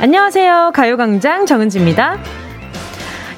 [0.00, 0.72] 안녕하세요.
[0.74, 2.16] 가요광장 정은지입니다.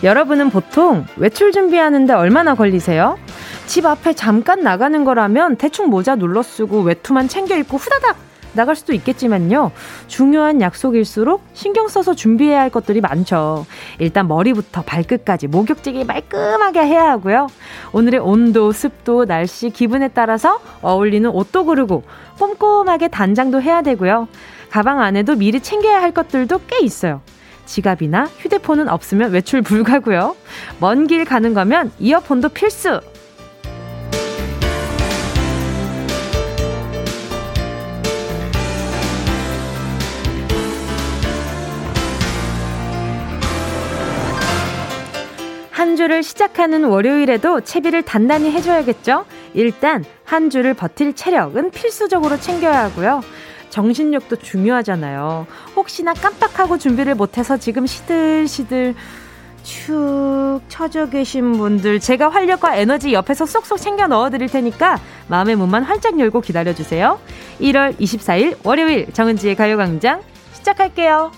[0.04, 3.18] 여러분은 보통 외출 준비하는데 얼마나 걸리세요?
[3.66, 8.16] 집 앞에 잠깐 나가는 거라면 대충 모자 눌러 쓰고 외투만 챙겨 입고 후다닥
[8.52, 9.72] 나갈 수도 있겠지만요.
[10.06, 13.66] 중요한 약속일수록 신경 써서 준비해야 할 것들이 많죠.
[13.98, 17.48] 일단 머리부터 발끝까지 목욕지기 말끔하게 해야 하고요.
[17.92, 22.04] 오늘의 온도, 습도, 날씨, 기분에 따라서 어울리는 옷도 고르고
[22.38, 24.28] 꼼꼼하게 단장도 해야 되고요.
[24.72, 27.20] 가방 안에도 미리 챙겨야 할 것들도 꽤 있어요.
[27.66, 30.34] 지갑이나 휴대폰은 없으면 외출 불가고요.
[30.80, 33.02] 먼 길 가는 거면 이어폰도 필수.
[45.70, 49.24] 한 주를 시작하는 월요일에도 채비를 단단히 해줘야겠죠?
[49.52, 53.22] 일단 한 주를 버틸 체력은 필수적으로 챙겨야 하고요.
[53.72, 55.46] 정신력도 중요하잖아요.
[55.74, 58.94] 혹시나 깜빡하고 준비를 못해서 지금 시들시들
[59.62, 64.98] 축 처져 계신 분들 제가 활력과 에너지 옆에서 쏙쏙 챙겨 넣어 드릴 테니까
[65.28, 67.18] 마음의 문만 활짝 열고 기다려 주세요.
[67.60, 70.20] 1월 24일 월요일 정은지의 가요 광장
[70.52, 71.32] 시작할게요.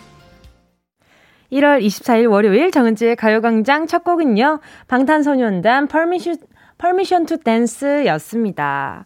[1.53, 4.59] 1월 24일 월요일 정은지의 가요 광장 첫 곡은요.
[4.89, 6.39] 방탄소년단 Permission,
[6.79, 9.05] Permission to Dance 였습니다.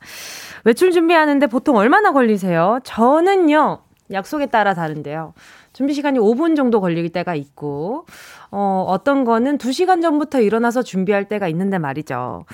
[0.65, 2.81] 외출 준비하는데 보통 얼마나 걸리세요?
[2.85, 3.81] 저는요,
[4.13, 5.35] 약속에 따라 다른데요.
[5.73, 8.07] 준비 시간이 5분 정도 걸릴 때가 있고,
[8.51, 12.47] 어, 어떤 거는 2시간 전부터 일어나서 준비할 때가 있는데 말이죠.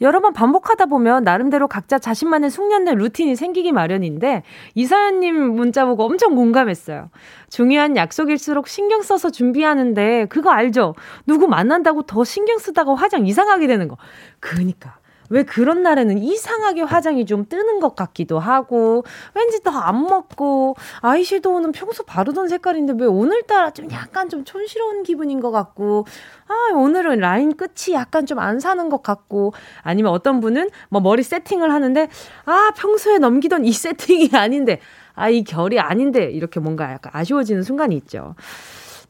[0.00, 6.36] 여러 번 반복하다 보면 나름대로 각자 자신만의 숙련된 루틴이 생기기 마련인데, 이사연님 문자 보고 엄청
[6.36, 7.10] 공감했어요.
[7.48, 10.94] 중요한 약속일수록 신경 써서 준비하는데, 그거 알죠?
[11.26, 13.96] 누구 만난다고 더 신경 쓰다가 화장 이상하게 되는 거.
[14.38, 14.97] 그니까.
[15.30, 21.72] 왜 그런 날에는 이상하게 화장이 좀 뜨는 것 같기도 하고, 왠지 더 안 먹고, 아이섀도우는
[21.72, 26.06] 평소 바르던 색깔인데 왜 오늘따라 좀 약간 좀 촌스러운 기분인 것 같고,
[26.48, 29.52] 아, 오늘은 라인 끝이 약간 좀 안 사는 것 같고,
[29.82, 32.08] 아니면 어떤 분은 뭐 머리 세팅을 하는데,
[32.44, 34.80] 아, 평소에 넘기던 이 세팅이 아닌데,
[35.14, 38.34] 아, 이 결이 아닌데, 이렇게 뭔가 약간 아쉬워지는 순간이 있죠.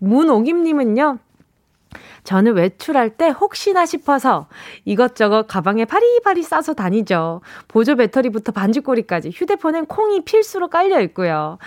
[0.00, 1.18] 문오김님은요,
[2.24, 4.48] 저는 외출할 때 혹시나 싶어서
[4.84, 7.40] 이것저것 가방에 파리파리 싸서 다니죠.
[7.68, 11.58] 보조 배터리부터 반지꼬리까지 휴대폰엔 콩이 필수로 깔려 있고요.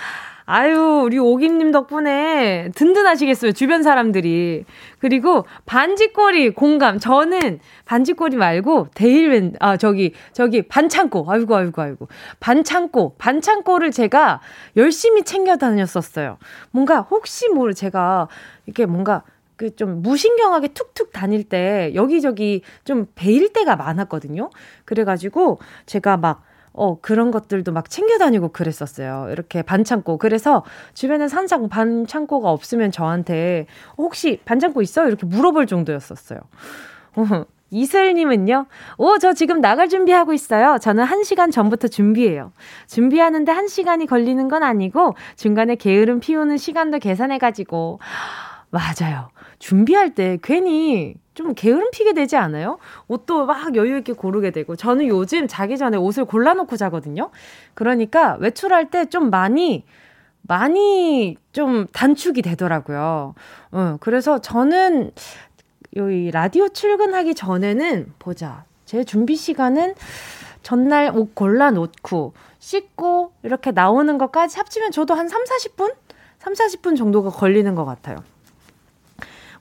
[0.45, 4.65] 아유, 우리 오김님 덕분에 든든하시겠어요, 주변 사람들이.
[4.99, 6.99] 그리고 반지꼬리 공감.
[6.99, 11.25] 저는 반지꼬리 말고 데일맨, 아, 저기, 저기, 반창고.
[11.29, 12.07] 아이고, 아이고, 아이고.
[12.41, 13.15] 반창고.
[13.17, 14.41] 반창고를 제가
[14.75, 16.37] 열심히 챙겨 다녔었어요.
[16.71, 18.27] 뭔가 혹시 모르, 제가
[18.65, 19.23] 이렇게 뭔가
[19.61, 24.49] 그 좀 무신경하게 툭툭 다닐 때 여기저기 좀 베일 때가 많았거든요.
[24.85, 29.27] 그래가지고 제가 막 어, 그런 것들도 막 챙겨 다니고 그랬었어요.
[29.29, 30.17] 이렇게 반창고.
[30.17, 30.63] 그래서
[30.93, 33.65] 주변에 산상 반창고가 없으면 저한테
[33.97, 35.07] 혹시 반창고 있어?
[35.07, 36.39] 이렇게 물어볼 정도였었어요.
[37.15, 38.65] 어, 이슬님은요,
[38.97, 40.77] 오, 저 지금 나갈 준비하고 있어요.
[40.79, 42.51] 저는 한 시간 전부터 준비해요.
[42.87, 47.99] 준비하는데 한 시간이 걸리는 건 아니고, 중간에 게으름 피우는 시간도 계산해가지고,
[48.71, 49.29] 맞아요.
[49.59, 52.77] 준비할 때 괜히 좀 게으름 피게 되지 않아요?
[53.07, 57.29] 옷도 막 여유 있게 고르게 되고 저는 요즘 자기 전에 옷을 골라놓고 자거든요.
[57.73, 59.83] 그러니까 외출할 때 좀 많이
[60.43, 63.35] 많이 좀 단축이 되더라고요.
[63.71, 65.11] 어, 그래서 저는
[65.95, 68.63] 여기 라디오 출근하기 전에는 보자.
[68.85, 69.93] 제 준비 시간은
[70.63, 75.93] 전날 옷 골라놓고 씻고 이렇게 나오는 것까지 합치면 저도 한 3, 40분?
[76.39, 78.17] 3, 40분 정도가 걸리는 것 같아요.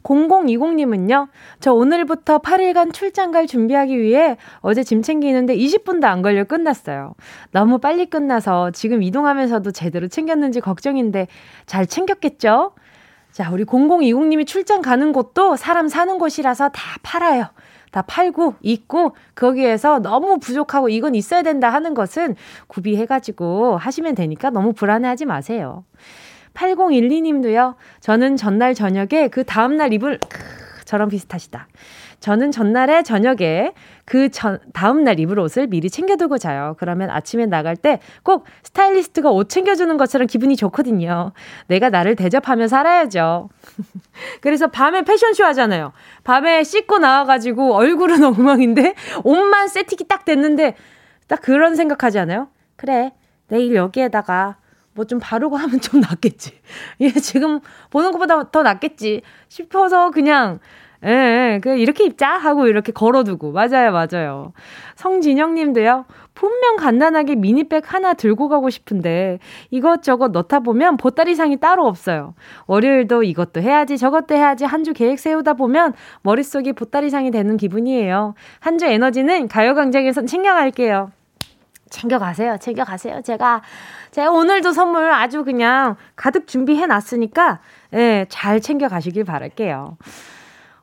[0.03, 1.29] 0020님은요,
[1.61, 7.15] 저 오늘부터 8일간 출장 갈 준비하기 위해 어제 짐 챙기는데 20분도 안 걸려 끝났어요.
[7.53, 11.29] 너무 빨리 끝나서 지금 이동하면서도 제대로 챙겼는지 걱정인데
[11.67, 12.73] 잘 챙겼겠죠?
[13.31, 17.47] 자, 우리 0020님이 출장 가는 곳도 사람 사는 곳이라서 다 팔아요.
[17.91, 22.37] 다 팔고 있고 거기에서 너무 부족하고 이건 있어야 된다 하는 것은
[22.69, 25.85] 구비해가지고 하시면 되니까 너무 불안해하지 마세요.
[26.55, 27.75] 8012님도요.
[28.01, 30.19] 저는 전날 저녁에 그 다음날 입을
[30.85, 31.69] 저랑 비슷하시다.
[32.21, 33.73] 저는 전날에 저녁에
[34.05, 36.77] 그 전, 다음날 입을 옷을 미리 챙겨두고 자요.
[36.79, 41.33] 그러면 아침에 나갈 때 꼭 스타일리스트가 옷 챙겨주는 것처럼 기분이 좋거든요.
[41.69, 43.49] 내가 나를 대접하며 살아야죠.
[44.43, 45.93] 그래서 밤에 패션쇼 하잖아요.
[46.25, 48.95] 밤에 씻고 나와가지고 얼굴은 엉망인데
[49.25, 50.75] 옷만 세팅이 딱 됐는데
[51.27, 52.49] 딱 그런 생각하지 않아요?
[52.77, 53.13] 그래,
[53.49, 54.57] 내일 여기에다가
[54.95, 56.53] 뭐 좀 바르고 하면 좀 낫겠지.
[57.01, 57.61] 얘 지금
[57.91, 60.59] 보는 것보다 더 낫겠지 싶어서 그냥
[61.05, 61.11] 예,
[61.55, 64.53] 예, 그 이렇게 입자 하고 이렇게 걸어두고 맞아요, 맞아요.
[64.97, 66.05] 성진영님도요.
[66.35, 69.39] 분명 간단하게 미니백 하나 들고 가고 싶은데
[69.71, 72.35] 이것저것 넣다 보면 보따리상이 따로 없어요.
[72.67, 78.35] 월요일도 이것도 해야지 저것도 해야지 한 주 계획 세우다 보면 머릿속이 보따리상이 되는 기분이에요.
[78.61, 81.13] 한 주 에너지는 가요광장에서 챙겨갈게요.
[81.91, 82.57] 챙겨가세요.
[82.59, 83.23] 챙겨가세요.
[83.23, 83.63] 제가
[84.11, 87.61] 제가 오늘도 선물 아주 그냥 가득 준비해 놨으니까
[87.95, 89.97] 예, 잘 챙겨 가시길 바랄게요.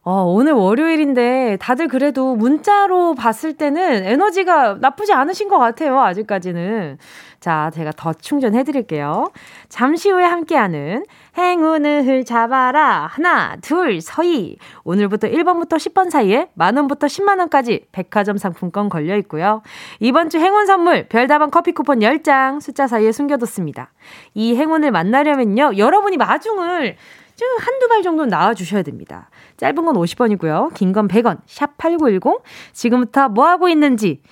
[0.10, 6.00] 어, 오늘 월요일인데 다들 그래도 문자로 봤을 때는 에너지가 나쁘지 않으신 것 같아요.
[6.00, 6.98] 아직까지는.
[7.40, 9.32] 자, 제가 더 충전해 드릴게요.
[9.70, 11.06] 잠시 후에 함께하는
[11.38, 13.08] 행운을 잡아라.
[13.12, 14.58] 하나, 둘, 서희.
[14.84, 19.62] 오늘부터 1번부터 10번 사이에 만원부터 10만원까지 백화점 상품권 걸려 있고요.
[20.00, 23.92] 이번 주 행운 선물 별다방 커피 쿠폰 10장 숫자 사이에 숨겨뒀습니다.
[24.34, 25.78] 이 행운을 만나려면요.
[25.78, 26.96] 여러분이 마중을
[27.36, 29.30] 좀 한두 발 정도는 나와 주셔야 됩니다.
[29.58, 30.74] 짧은 건 50원이고요.
[30.74, 31.38] 긴 건 100원.
[31.46, 32.42] 샵 8910.
[32.74, 34.24] 지금부터 뭐 하고 있는지,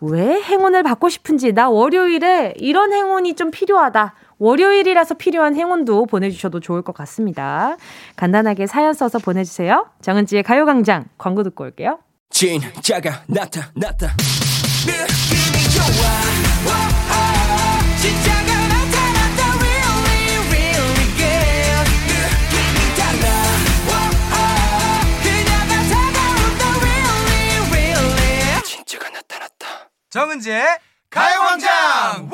[0.00, 4.14] 왜 행운을 받고 싶은지, 나 월요일에 이런 행운이 좀 필요하다.
[4.38, 7.76] 월요일이라서 필요한 행운도 보내주셔도 좋을 것 같습니다.
[8.16, 9.86] 간단하게 사연 써서 보내주세요.
[10.00, 11.98] 정은지의 가요광장 광고 듣고 올게요.
[12.30, 14.16] 진짜가 나타났다.
[14.86, 16.89] 느낌이 좋아.
[30.20, 30.62] 정은지의
[31.08, 32.28] 가요광장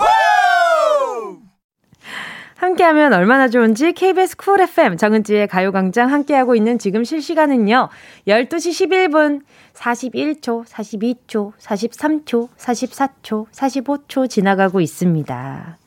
[2.57, 7.89] 함께하면 얼마나 좋은지 KBS 쿨 FM 정은지의 가요광장 함께하고 있는 지금 실시간은요
[8.27, 9.43] 12시 11분
[9.73, 15.79] 41초, 42초, 43초, 44초, 45초 지나가고 있습니다.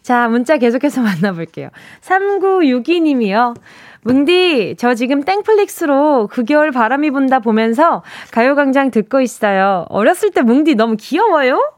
[0.00, 1.70] 자, 문자 계속해서 만나볼게요.
[2.02, 3.54] 3962님이요.
[4.04, 9.86] 뭉디, 저 지금 땡플릭스로 그 겨울 바람이 분다 보면서 가요광장 듣고 있어요.
[9.88, 11.72] 어렸을 때 뭉디 너무 귀여워요?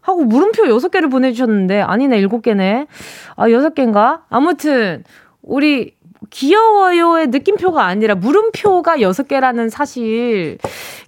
[0.00, 2.86] 하고 물음표 6개를 보내주셨는데, 아니네, 7개네.
[3.36, 4.22] 아, 6개인가?
[4.28, 5.04] 아무튼,
[5.42, 5.94] 우리
[6.30, 10.58] 귀여워요의 느낌표가 아니라 물음표가 6개라는 사실,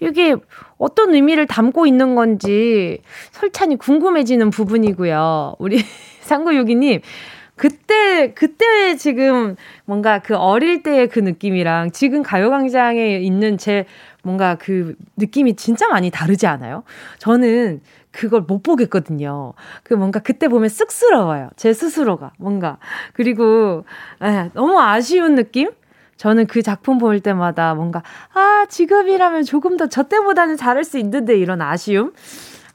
[0.01, 0.37] 이게
[0.79, 3.03] 어떤 의미를 담고 있는 건지
[3.33, 5.57] 설찬이 궁금해지는 부분이고요.
[5.59, 5.83] 우리
[6.23, 7.01] 상구유기님,
[7.61, 9.55] 그때, 그때 지금
[9.85, 13.85] 뭔가 그 어릴 때의 그 느낌이랑 지금 가요광장에 있는 제
[14.23, 16.85] 뭔가 그 느낌이 진짜 많이 다르지 않아요?
[17.19, 19.53] 저는 그걸 못 보겠거든요.
[19.83, 21.51] 그 뭔가 그때 보면 쑥스러워요.
[21.57, 22.33] 제 스스로가.
[22.39, 22.79] 뭔가.
[23.13, 23.85] 그리고,
[24.23, 25.69] 에, 예, 너무 아쉬운 느낌?
[26.17, 28.03] 저는 그 작품 볼 때마다 뭔가,
[28.33, 32.13] 아, 지금이라면 조금 더 저 때보다는 잘할 수 있는데 이런 아쉬움?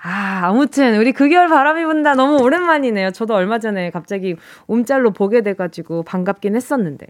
[0.07, 3.09] 아, 아무튼 우리 그 겨울 바람이 분다 너무 오랜만이네요.
[3.09, 4.35] 저도 얼마 전에 갑자기
[4.67, 7.07] 움짤로 보게 돼가지고 반갑긴 했었는데.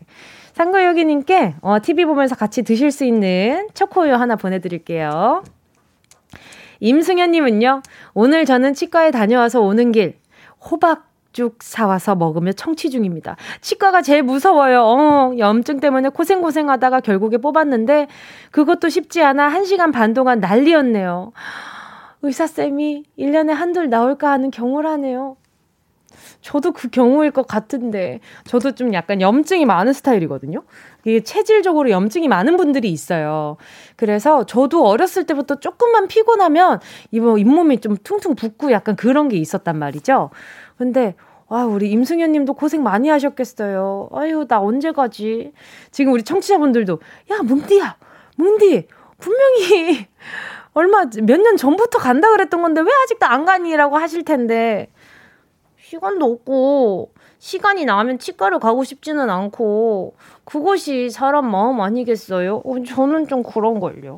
[0.53, 5.43] 상거여기님께 어, TV 보면서 같이 드실 수 있는 초코우유 하나 보내드릴게요.
[6.79, 7.81] 임승현님은요,
[8.13, 10.15] 오늘 저는 치과에 다녀와서 오는 길
[10.71, 13.35] 호박 쭉 사와서 먹으며 청취 중입니다.
[13.59, 14.81] 치과가 제일 무서워요.
[14.81, 18.07] 어, 염증 때문에 고생고생 하다가 결국에 뽑았는데
[18.51, 21.33] 그것도 쉽지 않아 1시간 반 동안 난리였네요.
[22.25, 25.37] 의사쌤이 1년에 한둘 나올까 하는 경우라네요.
[26.41, 30.63] 저도 그 경우일 것 같은데, 저도 좀 약간 염증이 많은 스타일이거든요.
[31.03, 33.57] 이게 체질적으로 염증이 많은 분들이 있어요.
[33.95, 36.79] 그래서 저도 어렸을 때부터 조금만 피곤하면
[37.11, 40.29] 이뭐 잇몸이 좀 퉁퉁 붓고 약간 그런 게 있었단 말이죠.
[40.77, 41.15] 근데
[41.47, 44.09] 와, 우리 임승현 님도 고생 많이 하셨겠어요.
[44.13, 45.51] 아유, 나 언제 가지?
[45.91, 46.99] 지금 우리 청취자분들도,
[47.31, 47.97] 야, 뭉디야,
[48.37, 48.87] 뭉디,
[49.19, 50.07] 분명히
[50.75, 54.89] 얼마 몇 년 전부터 간다 그랬던 건데 왜 아직도 안 가니라고 하실 텐데
[55.81, 62.61] 시간도 없고 시간이 나면 치과를 가고 싶지는 않고 그것이 사람 마음 아니겠어요?
[62.65, 64.15] 어, 저는 좀 그런 걸요.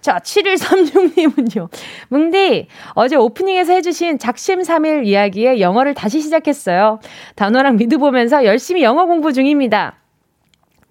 [0.00, 1.68] 자, 7136님은요.
[2.10, 6.98] 뭉디, 어제 오프닝에서 해주신 작심3일 이야기에 영어를 다시 시작했어요.
[7.36, 10.03] 단어랑 미드 보면서 열심히 영어 공부 중입니다.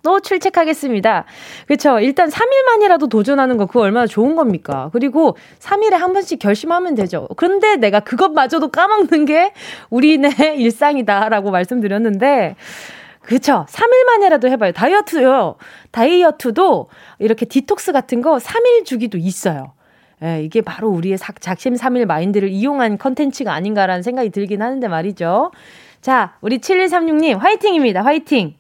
[0.03, 1.25] 또 출첵하겠습니다.
[1.65, 1.99] 그쵸.
[1.99, 4.89] 일단 3일만이라도 도전하는 거 그거 얼마나 좋은 겁니까?
[4.93, 7.27] 그리고 3일에 한 번씩 결심하면 되죠.
[7.37, 9.53] 그런데 내가 그것마저도 까먹는 게
[9.89, 12.55] 우리네 일상이다라고 말씀드렸는데,
[13.21, 13.65] 그쵸.
[13.69, 14.73] 3일만이라도 해봐요.
[14.73, 15.55] 다이어트요.
[15.91, 19.71] 다이어트도 이렇게 디톡스 같은 거 3일 주기도 있어요.
[20.21, 25.51] 예, 이게 바로 우리의 작심 3일 마인드를 이용한 컨텐츠가 아닌가라는 생각이 들긴 하는데 말이죠.
[26.01, 28.03] 자, 우리 7136님, 화이팅입니다.
[28.03, 28.55] 화이팅!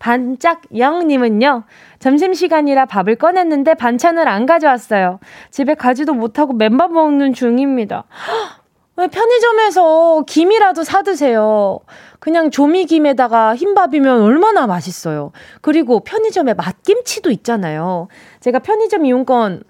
[0.00, 1.64] 반짝 영님은요,
[2.00, 5.20] 점심시간이라 밥을 꺼냈는데 반찬을 안 가져왔어요.
[5.50, 8.04] 집에 가지도 못하고 맨밥 먹는 중입니다.
[8.96, 11.80] 편의점에서 김이라도 사드세요.
[12.18, 15.32] 그냥 조미김에다가 흰밥이면 얼마나 맛있어요.
[15.62, 18.08] 그리고 편의점에 맛김치도 있잖아요.
[18.40, 19.62] 제가 편의점 이용권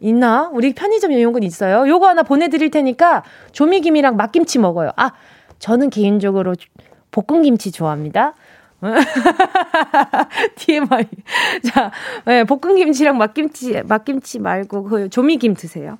[0.00, 0.50] 있나?
[0.52, 1.88] 우리 편의점 이용권 있어요.
[1.88, 3.22] 요거 하나 보내드릴 테니까
[3.52, 4.92] 조미김이랑 맛김치 먹어요.
[4.96, 5.12] 아,
[5.58, 6.54] 저는 개인적으로
[7.10, 8.34] 볶음김치 좋아합니다.
[10.56, 11.06] TMI.
[11.72, 11.90] 자,
[12.24, 15.98] 네, 볶음김치랑 맛김치, 맛김치 말고 그 조미김 드세요.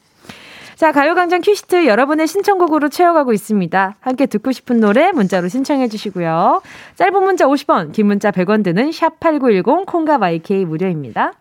[0.77, 3.97] 자, 가요광장 퀴시트 여러분의 신청곡으로 채워가고 있습니다.
[4.01, 6.63] 함께 듣고 싶은 노래 문자로 신청해 주시고요.
[6.97, 11.33] 짧은 문자 50원, 긴 문자 100원 드는 샵8910 콩과 YK 무료입니다.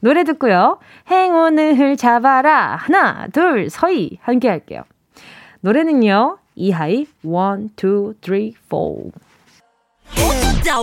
[0.00, 0.78] 노래 듣고요.
[1.10, 2.76] 행운을 잡아라.
[2.76, 4.18] 하나, 둘, 서희.
[4.20, 4.82] 함께 할게요.
[5.60, 6.38] 노래는요.
[6.54, 7.68] 이하이 1, 2, 3,
[8.68, 9.25] 4.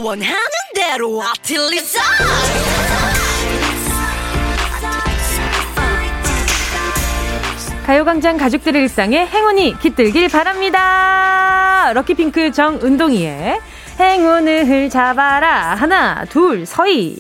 [0.04, 0.36] 원하는
[0.74, 2.02] 대로 아틀리사
[7.86, 11.92] 가요광장 가족들의 일상에 행운이 깃들길 바랍니다.
[11.94, 13.60] 럭키핑크 정은동이의
[14.00, 15.76] 행운을 잡아라.
[15.76, 17.20] 하나, 둘, 서희.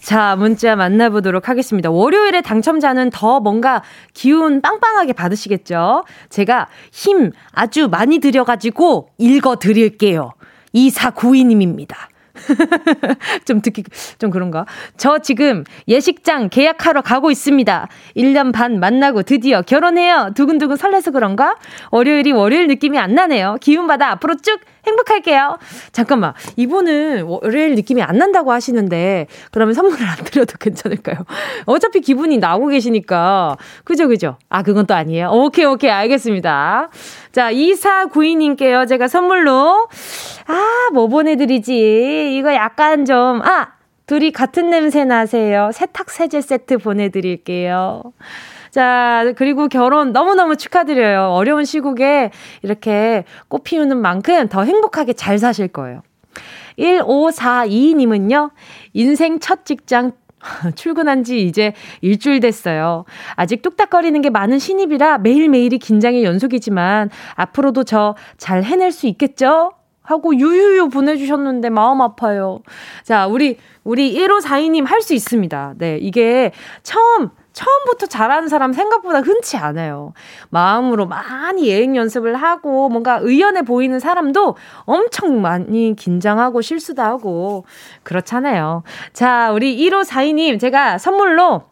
[0.00, 1.90] 자, 문자 만나보도록 하겠습니다.
[1.90, 6.04] 월요일에 당첨자는 더 뭔가 기운 빵빵하게 받으시겠죠?
[6.28, 10.32] 제가 힘 아주 많이 들여가지고 읽어 드릴게요.
[10.74, 11.96] 2492님입니다.
[13.44, 13.84] 좀 듣기
[14.18, 14.66] 좀 그런가?
[14.96, 17.88] 저 지금 예식장 계약하러 가고 있습니다.
[18.16, 20.30] 1년 반 만나고 드디어 결혼해요.
[20.34, 21.56] 두근두근 설레서 그런가?
[21.90, 23.56] 월요일이 월요일 느낌이 안 나네요.
[23.60, 25.58] 기운받아 앞으로 쭉 행복할게요.
[25.92, 26.34] 잠깐만.
[26.56, 31.24] 이분은 월요일 느낌이 안 난다고 하시는데, 그러면 선물을 안 드려도 괜찮을까요?
[31.66, 33.56] 어차피 기분이 나오고 계시니까.
[33.84, 34.36] 그죠, 그죠?
[34.48, 35.30] 아, 그건 또 아니에요.
[35.30, 35.90] 오케이, 오케이.
[35.90, 36.90] 알겠습니다.
[37.32, 38.88] 자, 2492님께요.
[38.88, 39.88] 제가 선물로,
[40.46, 42.36] 아, 뭐 보내드리지?
[42.36, 43.82] 이거 약간 좀, 아!
[44.06, 45.70] 둘이 같은 냄새 나세요.
[45.72, 48.02] 세탁 세제 세트 보내드릴게요.
[48.72, 51.28] 자, 그리고 결혼 너무너무 축하드려요.
[51.32, 52.30] 어려운 시국에
[52.62, 56.00] 이렇게 꽃 피우는 만큼 더 행복하게 잘 사실 거예요.
[56.78, 58.50] 1542님은요,
[58.94, 60.12] 인생 첫 직장
[60.74, 63.04] 출근한 지 이제 일주일 됐어요.
[63.36, 69.72] 아직 뚝딱거리는 게 많은 신입이라 매일매일이 긴장의 연속이지만 앞으로도 저 잘 해낼 수 있겠죠?
[70.02, 72.60] 하고 유유유 보내주셨는데 마음 아파요.
[73.04, 75.74] 자, 우리, 우리 1542님 할 수 있습니다.
[75.76, 76.52] 네, 이게
[76.82, 80.12] 처음 처음부터 잘하는 사람 생각보다 흔치 않아요.
[80.50, 87.64] 마음으로 많이 예행 연습을 하고 뭔가 의연해 보이는 사람도 엄청 많이 긴장하고 실수도 하고
[88.02, 88.82] 그렇잖아요.
[89.12, 91.62] 자, 우리 1542님 제가 선물로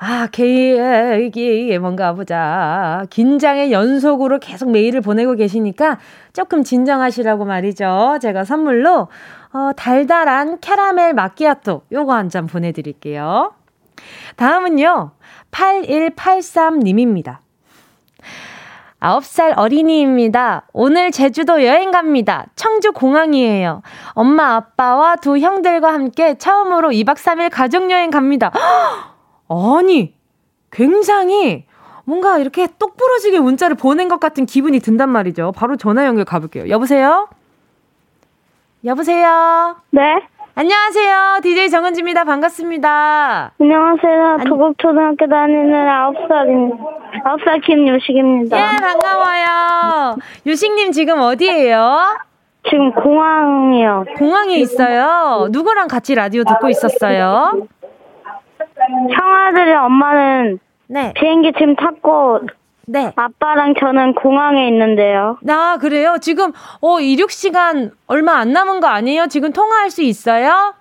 [0.00, 3.04] 아, 계획이 뭔가 보자.
[3.10, 5.98] 긴장의 연속으로 계속 메일을 보내고 계시니까
[6.32, 8.18] 조금 진정하시라고 말이죠.
[8.22, 9.08] 제가 선물로
[9.52, 13.52] 어, 달달한 캐러멜 마끼아또 요거 한 잔 보내드릴게요.
[14.36, 15.12] 다음은요,
[15.50, 17.38] 8183님입니다.
[19.00, 20.66] 9살 어린이입니다.
[20.72, 22.46] 오늘 제주도 여행 갑니다.
[22.56, 23.82] 청주 공항이에요.
[24.12, 28.52] 엄마, 아빠와 두 형들과 함께 처음으로 2박 3일 가족여행 갑니다.
[29.48, 30.14] 아니,
[30.70, 31.66] 굉장히
[32.04, 35.52] 뭔가 이렇게 똑 부러지게 문자를 보낸 것 같은 기분이 든단 말이죠.
[35.52, 36.68] 바로 전화 연결 가볼게요.
[36.68, 37.28] 여보세요?
[38.84, 39.76] 여보세요?
[39.90, 40.00] 네.
[40.68, 41.38] 안녕하세요.
[41.44, 42.24] DJ 정은지입니다.
[42.24, 43.52] 반갑습니다.
[43.60, 44.38] 안녕하세요.
[44.48, 46.76] 도곡초등학교 다니는 9살인,
[47.24, 48.58] 9살 김유식입니다.
[48.58, 50.16] 예, 반가워요.
[50.46, 52.18] 유식님 지금 어디에요?
[52.68, 54.04] 지금 공항이요.
[54.16, 55.46] 공항에 있어요.
[55.52, 57.52] 누구랑 같이 라디오 듣고 있었어요?
[59.12, 61.12] 형아들이 엄마는 네.
[61.14, 62.40] 비행기 지금 탔고
[62.90, 63.12] 네.
[63.16, 65.38] 아빠랑 저는 공항에 있는데요.
[65.48, 66.16] 아, 그래요?
[66.22, 69.26] 지금, 어, 이륙 시간 얼마 안 남은 거 아니에요?
[69.26, 70.74] 지금 통화할 수 있어요?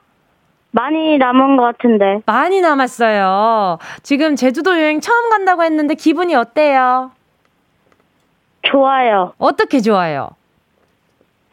[0.71, 2.21] 많이 남은 것 같은데.
[2.25, 3.77] 많이 남았어요.
[4.03, 7.11] 지금 제주도 여행 처음 간다고 했는데 기분이 어때요?
[8.61, 9.33] 좋아요.
[9.37, 10.29] 어떻게 좋아요?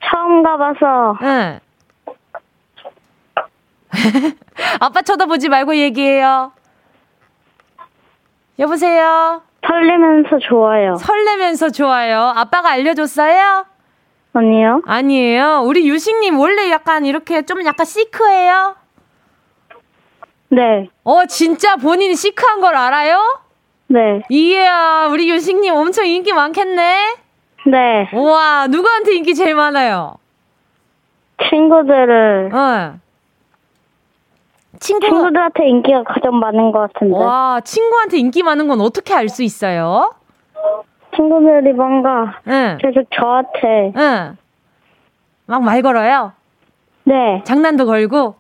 [0.05, 1.19] 처음 가봐서.
[1.23, 1.61] 응.
[4.79, 6.53] 아빠 쳐다보지 말고 얘기해요.
[8.59, 9.43] 여보세요?
[9.67, 10.95] 설레면서 좋아요.
[10.97, 12.33] 설레면서 좋아요.
[12.35, 13.67] 아빠가 알려줬어요?
[14.35, 14.83] 아니요.
[14.87, 15.63] 아니에요.
[15.65, 18.77] 우리 유식님 원래 약간 이렇게 좀 약간 시크해요?
[20.49, 20.89] 네.
[21.05, 23.41] 어, 진짜 본인이 시크한 걸 알아요?
[23.87, 24.23] 네.
[24.29, 27.17] 이야, 우리 유식님 엄청 인기 많겠네?
[27.67, 28.11] 네.
[28.13, 30.17] 우와, 누구한테 인기 제일 많아요?
[31.49, 32.51] 친구들을.
[32.55, 33.04] 어.
[34.85, 35.07] 친구...
[35.07, 37.17] 친구들한테 인기가 가장 많은 것 같은데.
[37.17, 40.13] 와, 친구한테 인기 많은 건 어떻게 알 수 있어요?
[41.17, 42.77] 친구들이 뭔가 응.
[42.81, 44.37] 계속 저한테 응.
[45.47, 46.33] 막 말 걸어요?
[47.05, 47.43] 네.
[47.45, 48.35] 장난도 걸고?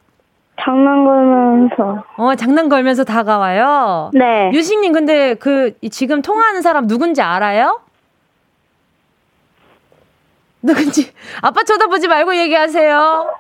[0.61, 2.05] 장난 걸면서.
[2.19, 4.11] 어, 장난 걸면서 다가와요?
[4.13, 4.51] 네.
[4.53, 7.81] 유식님, 근데 그, 지금 통화하는 사람 누군지 알아요?
[10.63, 11.11] 누군지
[11.41, 13.35] 아빠 쳐다보지 말고 얘기하세요.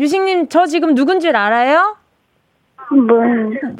[0.00, 1.96] 유식님 저 지금 누군 줄 알아요?
[2.90, 3.20] 뭐?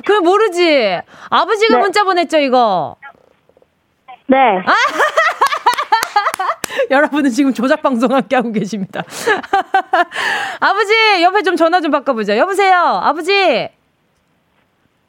[0.07, 1.00] 그 모르지.
[1.31, 1.83] 아버지가 네.
[1.83, 2.97] 문자 보냈죠 이거.
[4.27, 4.37] 네.
[6.91, 9.03] 여러분은 지금 조작 방송 함께 하고 계십니다.
[10.61, 12.37] 아버지 옆에 좀 전화 좀 바꿔보자.
[12.37, 13.69] 여보세요, 아버지.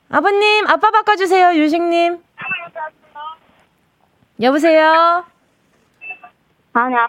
[0.10, 2.22] 아버님, 아빠 바꿔주세요, 유식님.
[4.42, 5.26] 여보세요.
[6.74, 7.08] 아니야.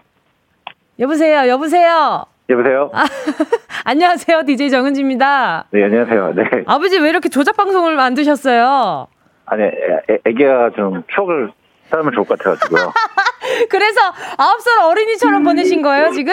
[0.98, 2.26] 여보세요, 여보세요.
[2.48, 2.90] 여보세요.
[2.92, 3.04] 아,
[3.84, 5.66] 안녕하세요, DJ 정은지입니다.
[5.70, 6.32] 네, 안녕하세요.
[6.34, 6.42] 네.
[6.66, 9.06] 아버지 왜 이렇게 조작 방송을 만드셨어요?
[9.46, 11.52] 아니, 애, 애기가 좀 추억을
[11.90, 12.92] 쌓으면 좋을 것 같아가지고요.
[13.68, 14.00] 그래서
[14.38, 16.32] 아홉 살 어린이처럼 보내신 거예요, 지금?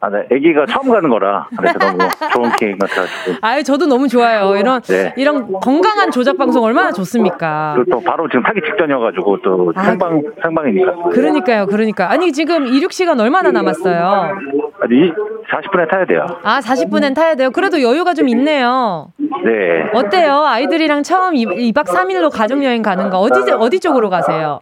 [0.00, 0.26] 아, 네.
[0.30, 1.48] 아기가 처음 가는 거라.
[1.56, 1.98] 그래서 너무
[2.32, 3.36] 좋은 계획 같아가지고.
[3.40, 4.54] 아유, 저도 너무 좋아요.
[4.56, 5.14] 이런, 네.
[5.16, 7.72] 이런 건강한 조작 방송 얼마나 좋습니까?
[7.76, 10.92] 그리고 또 바로 지금 타기 직전이어가지고 또 아, 생방, 생방이니까.
[11.10, 12.10] 그러니까요, 그러니까.
[12.10, 14.36] 아니, 지금 이륙 시간 얼마나 남았어요?
[14.82, 15.12] 아니,
[15.50, 16.26] 40분에 타야 돼요.
[16.42, 17.50] 아, 40분엔 타야 돼요?
[17.50, 19.08] 그래도 여유가 좀 있네요.
[19.44, 19.88] 네.
[19.94, 20.44] 어때요?
[20.44, 23.18] 아이들이랑 처음 2, 박 3일로 가족여행 가는 거.
[23.18, 24.60] 어디, 어디 쪽으로 가세요?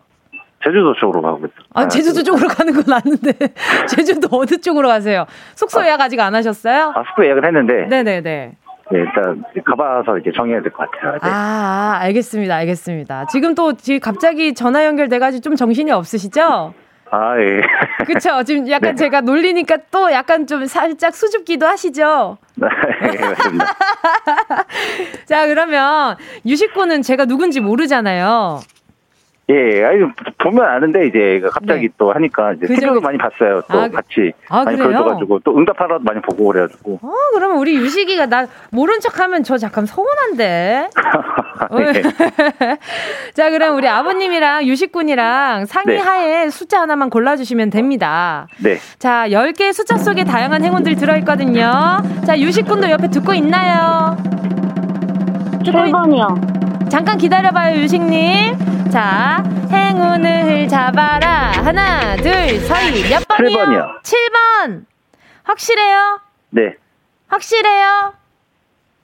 [0.62, 1.50] 제주도 쪽으로 가고 있어요.
[1.72, 3.32] 아, 제주도 쪽으로 가는 건 아는데,
[3.88, 5.24] 제주도 어느 쪽으로 가세요?
[5.54, 6.92] 숙소 예약 아직 안 하셨어요?
[6.94, 7.86] 아, 숙소 예약은 했는데.
[7.88, 8.20] 네네네.
[8.92, 11.12] 네, 일단 가봐서 이제 정해야 될 것 같아요.
[11.12, 11.18] 네.
[11.22, 13.26] 아, 알겠습니다, 알겠습니다.
[13.26, 16.74] 지금 또 지금 갑자기 전화 연결돼가지고 좀 정신이 없으시죠?
[17.10, 17.60] 아, 예.
[18.04, 18.42] 그쵸.
[18.44, 18.94] 지금 약간 네.
[18.94, 22.38] 제가 놀리니까 또 약간 좀 살짝 수줍기도 하시죠?
[22.54, 23.66] 네, 맞습니다.
[25.26, 28.60] 자, 그러면 유식군은 제가 누군지 모르잖아요.
[29.50, 29.98] 예, 아니
[30.38, 31.94] 보면 아는데 이제 갑자기 네.
[31.98, 32.80] 또 하니까 이제 그죠?
[32.80, 33.62] TV도 많이 봤어요.
[33.68, 37.00] 또 아, 같이 아, 많이 걸어가지고 또 응답하러도 많이 보고 그래가지고.
[37.02, 40.88] 어, 그러면 우리 유식이가 나 모른 척하면 저 잠깐 서운한데.
[41.70, 42.02] 네.
[43.34, 45.98] 자, 그럼 우리 아버님이랑 유식군이랑 상의 네.
[45.98, 48.46] 하에 숫자 하나만 골라주시면 됩니다.
[48.62, 48.76] 네.
[48.98, 51.98] 자, 10개의 숫자 속에 다양한 행운들이 들어있거든요.
[52.24, 54.16] 자, 유식군도 옆에 듣고 있나요?
[55.64, 56.88] 듣고 7번이요.
[56.88, 58.79] 잠깐 기다려봐요, 유식님.
[58.90, 61.52] 자, 행운을 잡아라.
[61.64, 63.08] 하나, 둘, 서희.
[63.08, 63.58] 몇 번이요?
[63.58, 64.02] 7번이요.
[64.02, 64.84] 7번.
[65.44, 66.20] 확실해요?
[66.50, 66.74] 네.
[67.28, 68.14] 확실해요?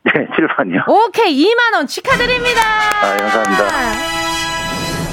[0.05, 0.89] 네, 7번이요.
[0.89, 2.61] 오케이, 2만원 축하드립니다.
[3.03, 4.16] 아, 감사합니다.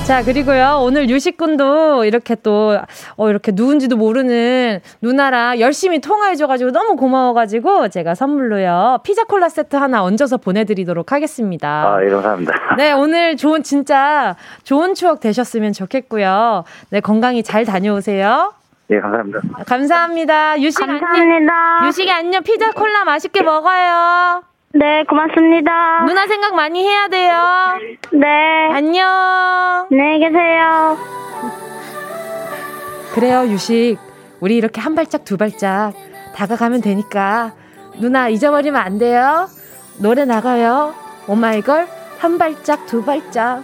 [0.06, 2.78] 자, 그리고요, 오늘 유식군도 이렇게 또,
[3.16, 10.04] 어, 이렇게 누군지도 모르는 누나랑 열심히 통화해줘가지고 너무 고마워가지고 제가 선물로요, 피자 콜라 세트 하나
[10.04, 11.96] 얹어서 보내드리도록 하겠습니다.
[11.96, 12.54] 아, 예, 감사합니다.
[12.78, 16.66] 네, 오늘 좋은, 진짜 좋은 추억 되셨으면 좋겠고요.
[16.90, 18.54] 네, 건강히 잘 다녀오세요.
[18.88, 19.40] 네, 감사합니다.
[19.66, 20.60] 감사합니다.
[20.62, 21.54] 유식 감사합니다.
[21.54, 21.88] 안녕.
[21.88, 22.44] 유식이 안녕.
[22.44, 24.44] 피자 콜라 맛있게 먹어요.
[24.76, 26.04] 네, 고맙습니다.
[26.06, 27.34] 누나 생각 많이 해야 돼요.
[28.12, 28.28] 네.
[28.72, 29.08] 안녕.
[29.92, 30.98] 안녕히 계세요.
[33.14, 33.98] 그래요, 유식.
[34.40, 35.94] 우리 이렇게 한 발짝, 두 발짝
[36.36, 37.54] 다가가면 되니까.
[38.00, 39.48] 누나 잊어버리면 안 돼요.
[40.00, 40.96] 노래 나가요.
[41.28, 43.64] 오마이걸, 한 발짝, 두 발짝.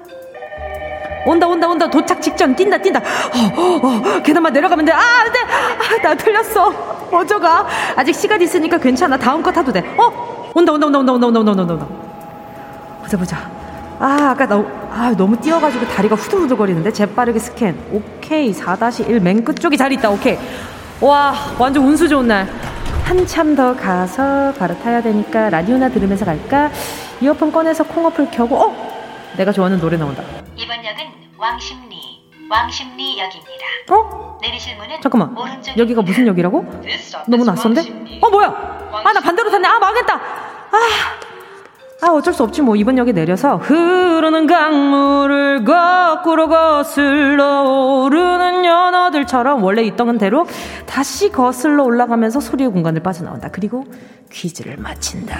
[1.25, 1.89] 온다 온다 온다.
[1.89, 2.55] 도착 직전.
[2.55, 2.99] 뛴다 뛴다.
[2.99, 5.39] 어, 어, 어, 계단만 내려가면 돼아 안돼.
[5.39, 6.69] 아, 나 틀렸어.
[7.11, 7.67] 어쩌가.
[7.95, 9.17] 아직 시간 있으니까 괜찮아.
[9.17, 9.83] 다음 거 타도 돼어?
[10.53, 11.87] 온다 온다 온다 온다 온다 온다 온다 온다.
[13.03, 13.37] 보자 보자.
[13.99, 14.55] 아 아까 나,
[14.91, 16.91] 아, 너무 뛰어가지고 다리가 후들후들거리는데?
[16.91, 17.77] 재빠르게 스캔.
[17.91, 18.51] 오케이.
[18.53, 20.09] 4-1맨 끝쪽에 자리 있다.
[20.09, 20.37] 오케이.
[21.01, 22.47] 와 완전 운수 좋은 날.
[23.03, 26.71] 한참 더 가서 바로 타야 되니까 라디오나 들으면서 갈까?
[27.19, 28.55] 이어폰 꺼내서 콩어플 켜고.
[28.55, 28.91] 어?
[29.37, 30.23] 내가 좋아하는 노래 나온다
[30.55, 31.05] 이번 역은
[31.37, 33.65] 왕십리 왕십리 역입니다.
[33.91, 34.37] 어?
[34.41, 35.35] 내리실 문은 잠깐만.
[35.77, 36.65] 여기가 무슨 역이라고?
[37.27, 38.19] 너무 낯선데?
[38.21, 38.47] 어 뭐야?
[39.05, 39.67] 아 나 반대로 탔네.
[39.67, 40.15] 아 망했다.
[40.15, 40.77] 아.
[42.03, 49.83] 아 어쩔 수 없지 뭐 이번 역에 내려서 흐르는 강물을 거꾸로 거슬러 오르는 연어들처럼 원래
[49.83, 50.47] 있던 대로
[50.87, 53.49] 다시 거슬러 올라가면서 소리의 공간을 빠져나온다.
[53.51, 53.85] 그리고
[54.31, 55.37] 퀴즈를 마친다.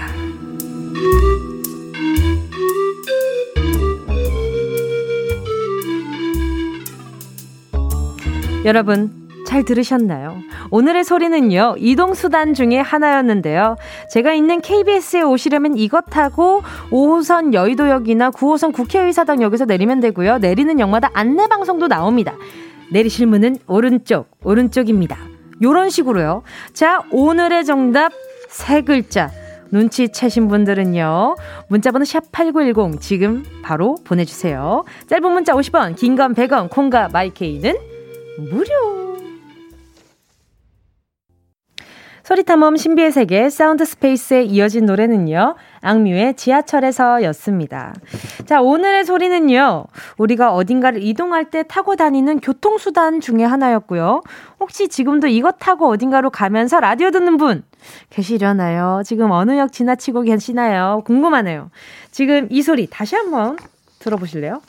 [8.65, 10.37] 여러분, 잘 들으셨나요?
[10.69, 13.75] 오늘의 소리는요, 이동수단 중에 하나였는데요.
[14.11, 20.37] 제가 있는 KBS에 오시려면 이것 타고 5호선 여의도역이나 9호선 국회의사당역에서 내리면 되고요.
[20.37, 22.35] 내리는 역마다 안내방송도 나옵니다.
[22.91, 25.17] 내리실 문은 오른쪽, 오른쪽입니다.
[25.63, 26.43] 요런 식으로요.
[26.73, 28.11] 자, 오늘의 정답
[28.49, 29.31] 세 글자.
[29.73, 31.35] 눈치채신 분들은요.
[31.69, 34.83] 문자번호 샵8910 지금 바로 보내주세요.
[35.07, 37.90] 짧은 문자 50원, 긴 건 100원, 콩과 마이케이는
[38.37, 39.11] 무료.
[42.23, 45.55] 소리탐험 신비의 세계 사운드 스페이스에 이어진 노래는요.
[45.81, 47.93] 악뮤의 지하철에서 였습니다.
[48.45, 49.85] 자, 오늘의 소리는요.
[50.17, 54.21] 우리가 어딘가를 이동할 때 타고 다니는 교통수단 중에 하나였고요.
[54.59, 57.63] 혹시 지금도 이것 타고 어딘가로 가면서 라디오 듣는 분
[58.11, 59.01] 계시려나요?
[59.03, 61.01] 지금 어느 역 지나치고 계시나요?
[61.05, 61.69] 궁금하네요.
[62.11, 63.57] 지금 이 소리 다시 한번
[63.99, 64.61] 들어보실래요?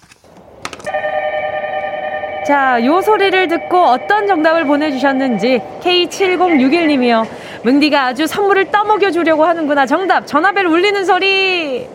[2.46, 7.24] 자, 요 소리를 듣고 어떤 정답을 보내주셨는지 K7061님이요.
[7.62, 9.86] 뭉디가 아주 선물을 떠먹여 주려고 하는구나.
[9.86, 11.86] 정답, 전화벨 울리는 소리.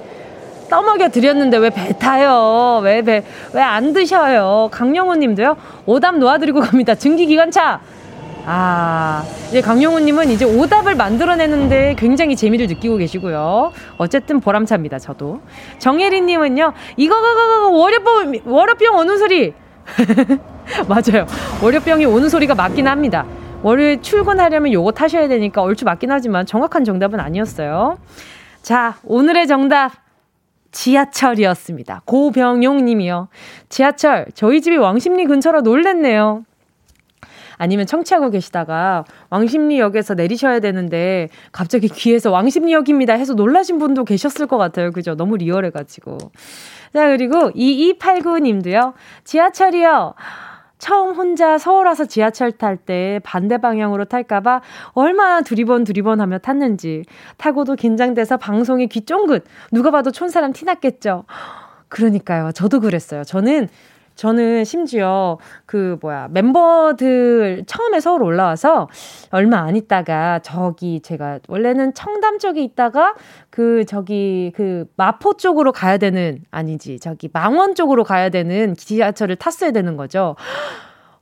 [0.69, 2.79] 떠먹여 드렸는데 왜 배 타요?
[2.83, 4.69] 왜 배, 왜 안 드셔요?
[4.71, 5.55] 강영호 님도요.
[5.85, 6.95] 오답 놓아드리고 갑니다.
[6.95, 7.81] 증기기관차.
[8.49, 13.73] 아, 이제 강용훈 님은 이제 오답을 만들어내는데 굉장히 재미를 느끼고 계시고요.
[13.97, 15.41] 어쨌든 보람차입니다, 저도.
[15.79, 19.53] 정혜린 님은요, 이거, 거, 거, 거, 월요병, 월요병 오는 소리.
[20.87, 21.25] 맞아요.
[21.63, 23.25] 월요병이 오는 소리가 맞긴 합니다.
[23.63, 27.97] 월요일 출근하려면 요거 타셔야 되니까 얼추 맞긴 하지만 정확한 정답은 아니었어요.
[28.61, 29.91] 자, 오늘의 정답.
[30.71, 32.01] 지하철이었습니다.
[32.05, 33.29] 고병용 님이요.
[33.69, 36.43] 지하철, 저희 집이 왕십리 근처라 놀랬네요.
[37.57, 44.91] 아니면 청취하고 계시다가 왕십리역에서 내리셔야 되는데 갑자기 귀에서 왕십리역입니다 해서 놀라신 분도 계셨을 것 같아요.
[44.91, 45.15] 그죠?
[45.15, 46.17] 너무 리얼해가지고.
[46.93, 48.93] 자, 그리고 2289님도요.
[49.23, 50.13] 지하철이요.
[50.77, 57.03] 처음 혼자 서울 와서 지하철 탈 때 반대 방향으로 탈까봐 얼마나 두리번 두리번 하며 탔는지
[57.37, 61.25] 타고도 긴장돼서 방송에 귀 쫑긋 누가 봐도 촌사람 티났겠죠.
[61.89, 62.51] 그러니까요.
[62.51, 63.23] 저도 그랬어요.
[63.23, 63.69] 저는
[64.17, 68.89] 저는 심지어 그 뭐야 멤버들 처음에 서울 올라와서
[69.31, 73.15] 얼마 안 있다가 저기 제가 원래는 청담 쪽에 있다가
[73.49, 79.71] 그 저기 그 마포 쪽으로 가야 되는 아니지 저기 망원 쪽으로 가야 되는 지하철을 탔어야
[79.71, 80.35] 되는 거죠.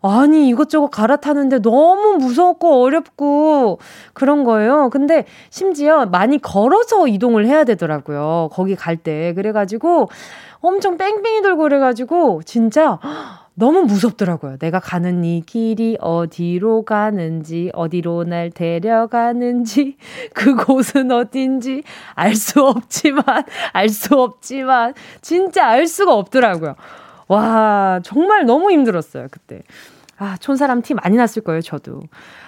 [0.07, 3.79] 아니, 이것저것 갈아타는데 너무 무섭고 어렵고
[4.13, 4.89] 그런 거예요.
[4.91, 8.49] 근데 심지어 많이 걸어서 이동을 해야 되더라고요.
[8.51, 9.33] 거기 갈 때.
[9.33, 10.09] 그래가지고
[10.67, 12.99] 엄청 뺑뺑이 돌고 그래가지고 진짜
[13.53, 14.57] 너무 무섭더라고요.
[14.57, 19.95] 내가 가는 이 길이 어디로 가는지, 어디로 날 데려가는지,
[20.35, 21.83] 그곳은 어딘지
[22.15, 23.23] 알 수 없지만,
[23.71, 26.75] 알 수 없지만, 진짜 알 수가 없더라고요.
[27.27, 29.61] 와, 정말 너무 힘들었어요, 그때.
[30.17, 32.01] 아, 촌사람 티 많이 났을 거예요, 저도.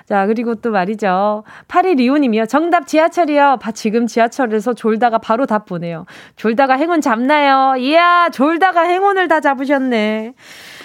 [0.05, 1.43] 자, 그리고 또 말이죠.
[1.67, 2.45] 파리 리오님이요.
[2.45, 3.57] 정답 지하철이요.
[3.61, 6.05] 바, 지금 지하철에서 졸다가 바로 답 보내요.
[6.37, 7.75] 졸다가 행운 잡나요?
[7.77, 10.33] 이야, 졸다가 행운을 다 잡으셨네.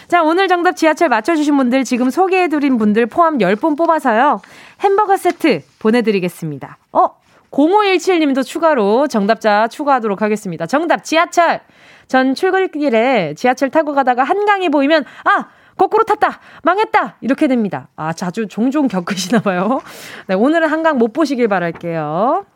[0.09, 4.40] 자, 오늘 정답 지하철 맞춰주신 분들 지금 소개해드린 분들 포함 10분 뽑아서요.
[4.81, 6.79] 햄버거 세트 보내드리겠습니다.
[6.92, 7.23] 어?
[7.53, 10.66] 0517님도 추가로 정답자 추가하도록 하겠습니다.
[10.66, 11.61] 정답 지하철.
[12.09, 16.40] 전 출근길에 지하철 타고 가다가 한강이 보이면 아 거꾸로 탔다!
[16.62, 17.16] 망했다!
[17.20, 17.88] 이렇게 됩니다.
[17.96, 19.80] 아, 자주 종종 겪으시나 봐요.
[20.26, 22.46] 네, 오늘은 한강 못 보시길 바랄게요.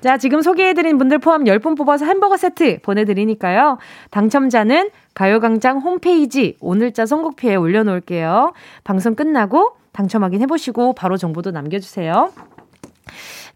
[0.00, 3.78] 자, 지금 소개해드린 분들 포함 10분 뽑아서 햄버거 세트 보내드리니까요.
[4.10, 8.52] 당첨자는 가요광장 홈페이지 오늘자 선곡표에 올려놓을게요.
[8.84, 12.32] 방송 끝나고 당첨 확인해보시고 바로 정보도 남겨주세요.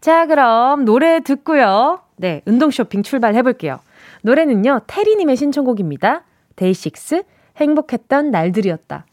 [0.01, 2.01] 자, 그럼 노래 듣고요.
[2.17, 3.79] 네, 운동 쇼핑 출발해볼게요.
[4.23, 6.23] 노래는요, 테리님의 신청곡입니다.
[6.55, 7.23] 데이식스
[7.57, 9.05] 행복했던 날들이었다.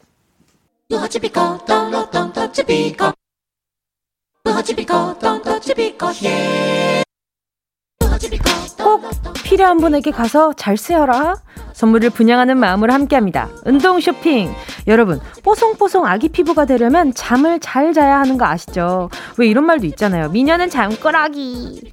[8.83, 9.01] 꼭
[9.43, 11.35] 필요한 분에게 가서 잘 쓰여라.
[11.73, 13.49] 선물을 분양하는 마음으로 함께합니다.
[13.65, 14.53] 운동 쇼핑.
[14.87, 19.09] 여러분, 뽀송뽀송 아기 피부가 되려면 잠을 잘 자야 하는 거 아시죠?
[19.37, 20.29] 왜 이런 말도 있잖아요.
[20.29, 21.91] 미녀는 잠꼬라기.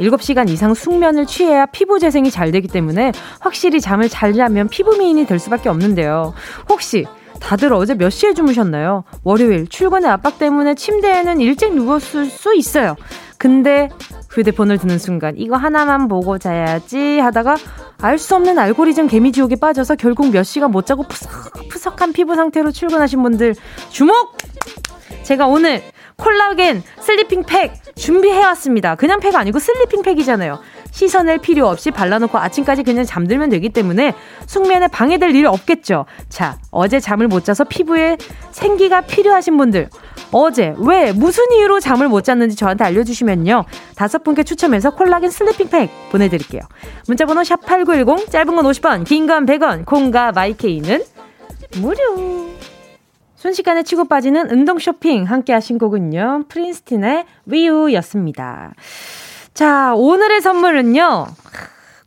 [0.00, 5.26] 7시간 이상 숙면을 취해야 피부 재생이 잘 되기 때문에 확실히 잠을 잘 자면 피부 미인이
[5.26, 6.34] 될 수밖에 없는데요.
[6.68, 7.06] 혹시
[7.40, 9.04] 다들 어제 몇 시에 주무셨나요?
[9.24, 12.96] 월요일 출근의 압박 때문에 침대에는 일찍 누웠을 수 있어요.
[13.38, 13.88] 근데
[14.30, 17.56] 휴대폰을 드는 순간 이거 하나만 보고 자야지 하다가
[18.02, 23.22] 알 수 없는 알고리즘 개미지옥에 빠져서 결국 몇 시간 못 자고 푸석푸석한 피부 상태로 출근하신
[23.22, 23.54] 분들
[23.90, 24.36] 주목!
[25.22, 25.82] 제가 오늘
[26.20, 28.94] 콜라겐 슬리핑 팩 준비해왔습니다.
[28.94, 30.60] 그냥 팩 아니고 슬리핑 팩이잖아요.
[30.90, 34.14] 씻어낼 필요 없이 발라놓고 아침까지 그냥 잠들면 되기 때문에
[34.46, 36.04] 숙면에 방해될 일 없겠죠.
[36.28, 38.16] 자, 어제 잠을 못 자서 피부에
[38.50, 39.88] 생기가 필요하신 분들.
[40.32, 43.64] 어제 왜 무슨 이유로 잠을 못 잤는지 저한테 알려주시면요.
[43.96, 46.60] 다섯 분께 추첨해서 콜라겐 슬리핑 팩 보내드릴게요.
[47.08, 51.02] 문자번호 샵 8910 짧은 건 50원 긴 건 100원 콩과 마이케이는
[51.78, 52.48] 무료.
[53.40, 56.44] 순식간에 치고 빠지는 운동 쇼핑 함께 하신 곡은요.
[56.48, 58.74] 프리스틴의 Wee Woo였습니다.
[59.54, 61.26] 자, 오늘의 선물은요.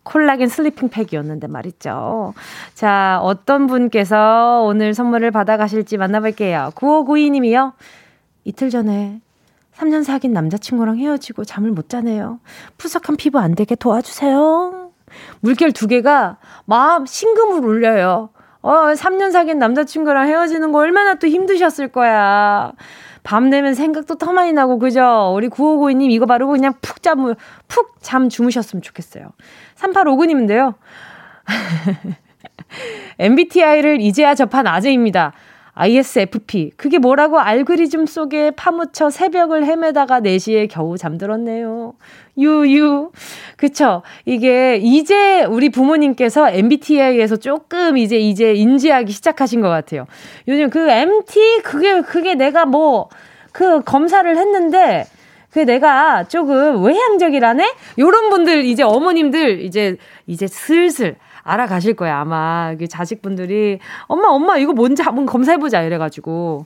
[0.03, 2.35] 콜라겐 슬리핑 팩이었는데 말이죠.
[2.75, 6.69] 자, 어떤 분께서 오늘 선물을 받아가실지 만나볼게요.
[6.75, 7.73] 9592님이요.
[8.43, 9.19] 이틀 전에
[9.75, 12.41] 3년 사귄 남자친구랑 헤어지고 잠을 못 자네요.
[12.77, 14.91] 푸석한 피부 안 되게 도와주세요.
[15.39, 18.29] 물결 두 개가 마음 심금을 울려요.
[18.63, 22.71] 어, 3년 사귄 남자친구랑 헤어지는 거 얼마나 또 힘드셨을 거야.
[23.21, 25.33] 밤 되면 생각도 더 많이 나고, 그죠?
[25.35, 27.35] 우리 9592님 이거 바르고 그냥 푹 잠,
[27.67, 29.31] 푹 잠 주무셨으면 좋겠어요.
[29.75, 30.75] 3859님인데요.
[33.19, 35.33] MBTI를 이제야 접한 아재입니다.
[35.75, 36.71] ISFP.
[36.77, 41.93] 그게 뭐라고 알고리즘 속에 파묻혀 새벽을 헤매다가 4시에 겨우 잠들었네요.
[42.37, 43.11] 유유.
[43.57, 44.03] 그쵸.
[44.25, 50.05] 이게 이제 우리 부모님께서 MBTI에서 조금 이제 이제 인지하기 시작하신 것 같아요.
[50.47, 53.09] 요즘 그 MT, 그게, 그게 내가 뭐,
[53.51, 55.05] 그 검사를 했는데,
[55.51, 57.73] 그 내가 조금 외향적이라네?
[57.99, 62.73] 요런 분들, 이제 어머님들, 이제, 이제 슬슬, 알아가실 거야, 아마.
[62.89, 66.65] 자식분들이, 엄마, 엄마, 이거 뭔지 한번 검사해보자, 이래가지고.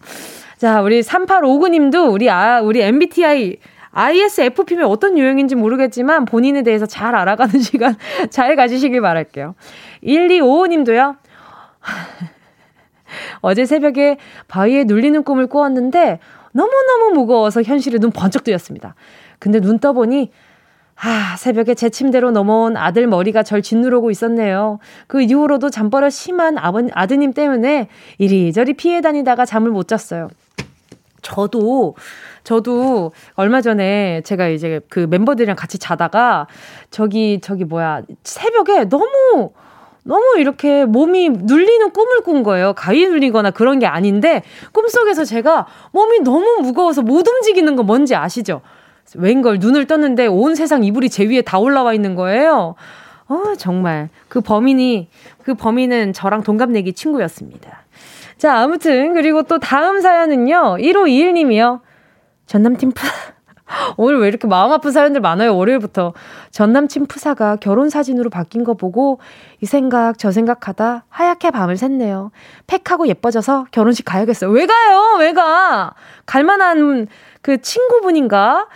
[0.58, 3.58] 자, 우리 3859님도 우리, 아, 우리 MBTI,
[3.92, 7.96] ISFP면 어떤 유형인지 모르겠지만 본인에 대해서 잘 알아가는 시간
[8.30, 9.56] 잘 가지시길 바랄게요.
[10.04, 11.18] 1255님도요.
[13.42, 16.20] 어제 새벽에 바위에 눌리는 꿈을 꾸었는데
[16.52, 18.96] 너무너무 무거워서 현실에 눈 번쩍 뜨였습니다.
[19.40, 20.32] 근데 눈 떠보니
[21.00, 24.80] 아, 새벽에 제 침대로 넘어온 아들 머리가 절 짓누르고 있었네요.
[25.06, 30.30] 그 이후로도 잠버릇 심한 아버, 아드님 때문에 이리저리 피해 다니다가 잠을 못 잤어요.
[31.22, 31.96] 저도,
[32.44, 36.48] 저도 얼마 전에 제가 이제 그 멤버들이랑 같이 자다가
[36.90, 39.52] 저기, 저기 뭐야, 새벽에 너무,
[40.04, 42.74] 너무 이렇게 몸이 눌리는 꿈을 꾼 거예요.
[42.74, 48.62] 가위 눌리거나 그런 게 아닌데 꿈속에서 제가 몸이 너무 무거워서 못 움직이는 거 뭔지 아시죠?
[49.16, 52.76] 웬걸 눈을 떴는데 온 세상 이불이 제 위에 다 올라와 있는 거예요.
[53.28, 54.10] 어, 정말.
[54.28, 55.10] 그 범인이,
[55.44, 57.84] 그 범인은 저랑 동갑내기 친구였습니다.
[58.38, 61.82] 자, 아무튼, 그리고 또 다음 사연은요, 1521님이요.
[62.46, 63.06] 전남팀 푸,
[63.98, 66.14] 오늘 왜 이렇게 마음 아픈 사연들 많아요, 월요일부터.
[66.52, 69.20] 전 남친 푸사가 결혼 사진으로 바뀐 거 보고,
[69.62, 72.32] 이 생각, 저 생각 하다 하얗게 밤을 샜네요.
[72.68, 74.50] 팩하고 예뻐져서 결혼식 가야겠어요.
[74.52, 75.18] 왜 가요?
[75.20, 75.94] 왜 가?
[76.26, 77.08] 갈만한
[77.42, 78.68] 그 친구분인가?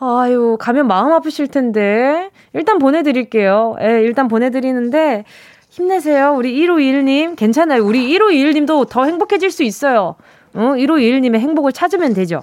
[0.00, 2.30] 아유, 가면 마음 아프실 텐데.
[2.52, 3.76] 일단 보내드릴게요.
[3.80, 5.24] 예, 일단 보내드리는데,
[5.70, 6.34] 힘내세요.
[6.36, 7.36] 우리 1521님.
[7.36, 7.84] 괜찮아요.
[7.84, 10.14] 우리 1521님도 더 행복해질 수 있어요.
[10.54, 12.42] 어, 1521님의 행복을 찾으면 되죠.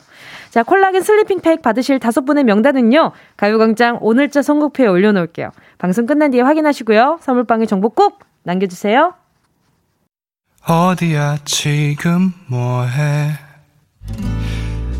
[0.52, 5.52] 자, 콜라겐 슬리핑 팩 받으실 다섯 분의 명단은요, 가요광장 오늘자 선곡표에 올려놓을게요.
[5.78, 7.20] 방송 끝난 뒤에 확인하시고요.
[7.22, 9.14] 선물방에 정보 꼭 남겨주세요.
[10.68, 13.32] 어디야, 지금 뭐해?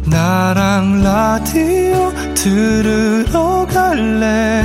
[0.10, 4.64] 나랑 라디오 들으러 갈래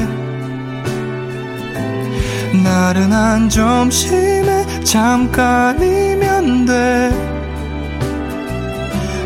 [2.63, 7.36] 나른한 점심에 잠깐이면 돼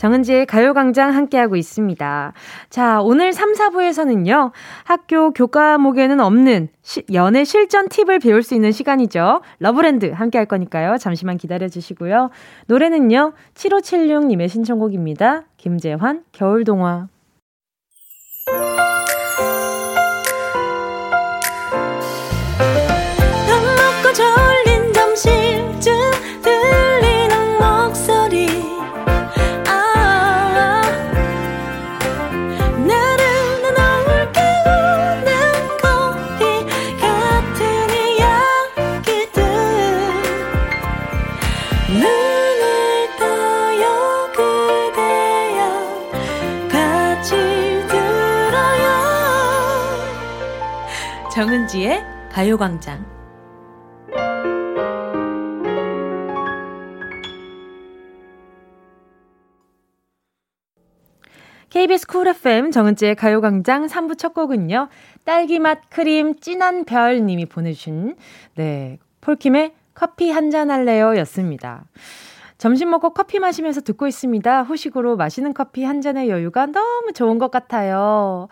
[0.00, 2.32] 정은지의 가요광장 함께하고 있습니다.
[2.70, 4.50] 자, 오늘 3, 4부에서는요,
[4.84, 9.42] 학교 교과목에는 없는 시, 연애 실전 팁을 배울 수 있는 시간이죠.
[9.58, 10.96] 러브랜드 함께할 거니까요.
[10.96, 12.30] 잠시만 기다려주시고요.
[12.66, 15.42] 노래는요, 7576님의 신청곡입니다.
[15.58, 17.08] 김재환, 겨울동화.
[51.70, 52.02] 정은지의
[52.32, 53.06] 가요광장.
[61.68, 64.88] KBS Cool FM 정은지의 가요광장 3부 첫 곡은요.
[65.24, 68.16] 딸기맛 크림 진한 별 님이 보내주신,
[68.56, 71.84] 네, 폴킴의 커피 한 잔 할래요 였습니다.
[72.60, 74.64] 점심 먹고 커피 마시면서 듣고 있습니다.
[74.64, 78.48] 후식으로 마시는 커피 한 잔의 여유가 너무 좋은 것 같아요.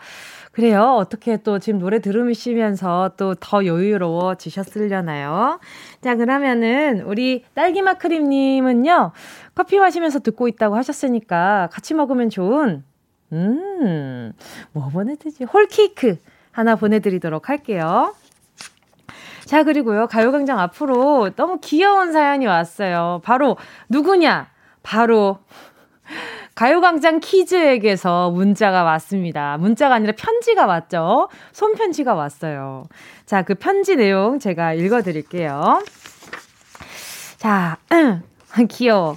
[0.51, 0.95] 그래요.
[0.97, 5.59] 어떻게 또 지금 노래 들으시면서 또 더 여유로워지셨으려나요?
[6.01, 9.11] 자, 그러면은 우리 딸기맛 크림님은요,
[9.53, 12.83] 커피 마시면서 듣고 있다고 하셨으니까 같이 먹으면 좋은,
[13.31, 14.33] 음,
[14.71, 15.43] 뭐 보내드지?
[15.43, 16.17] 홀케이크
[16.51, 18.15] 하나 보내드리도록 할게요.
[19.49, 23.19] 자, 그리고요, 가요광장 앞으로 너무 귀여운 사연이 왔어요.
[23.23, 23.57] 바로,
[23.89, 24.45] 누구냐?
[24.83, 25.39] 바로,
[26.53, 29.57] 가요광장 키즈에게서 문자가 왔습니다.
[29.57, 31.29] 문자가 아니라 편지가 왔죠?
[31.51, 32.83] 손편지가 왔어요.
[33.25, 35.81] 자, 그 편지 내용 제가 읽어드릴게요.
[37.37, 37.77] 자,
[38.69, 39.15] 귀여워.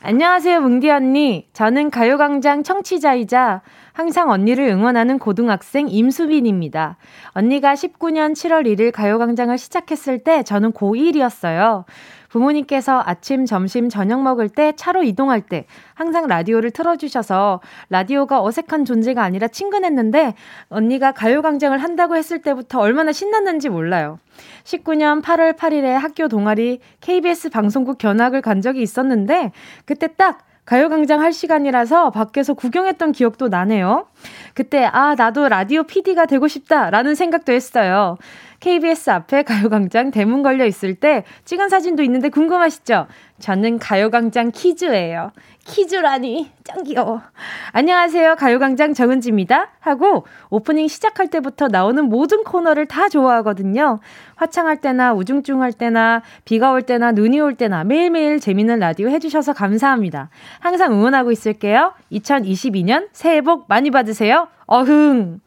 [0.00, 1.48] 안녕하세요, 뭉디 언니.
[1.52, 3.60] 저는 가요광장 청취자이자
[3.96, 6.98] 항상 언니를 응원하는 고등학생 임수빈입니다.
[7.30, 11.84] 언니가 19년 7월 1일 가요광장을 시작했을 때 저는 고1이었어요.
[12.28, 19.22] 부모님께서 아침, 점심, 저녁 먹을 때 차로 이동할 때 항상 라디오를 틀어주셔서 라디오가 어색한 존재가
[19.22, 20.34] 아니라 친근했는데
[20.68, 24.18] 언니가 가요광장을 한다고 했을 때부터 얼마나 신났는지 몰라요.
[24.64, 29.52] 19년 8월 8일에 학교 동아리 KBS 방송국 견학을 간 적이 있었는데
[29.86, 34.06] 그때 딱 가요광장 할 시간이라서 밖에서 구경했던 기억도 나네요.
[34.52, 38.18] 그때, 아, 나도 라디오 PD가 되고 싶다, 라는 생각도 했어요.
[38.66, 43.06] KBS 앞에 가요광장 대문 걸려 있을 때 찍은 사진도 있는데 궁금하시죠?
[43.38, 45.30] 저는 가요광장 키즈예요.
[45.64, 47.22] 키즈라니 짱 귀여워.
[47.70, 48.34] 안녕하세요.
[48.34, 49.68] 가요광장 정은지입니다.
[49.78, 54.00] 하고 오프닝 시작할 때부터 나오는 모든 코너를 다 좋아하거든요.
[54.34, 60.28] 화창할 때나 우중충할 때나 비가 올 때나 눈이 올 때나 매일매일 재밌는 라디오 해주셔서 감사합니다.
[60.58, 61.94] 항상 응원하고 있을게요.
[62.10, 64.48] 2022년 새해 복 많이 받으세요.
[64.66, 65.38] 어흥.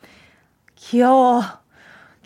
[0.76, 1.59] 귀여워.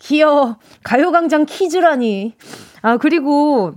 [0.04, 0.56] 귀여워.
[0.82, 2.34] 가요광장 키즈라니.
[2.82, 3.72] 아, 그리고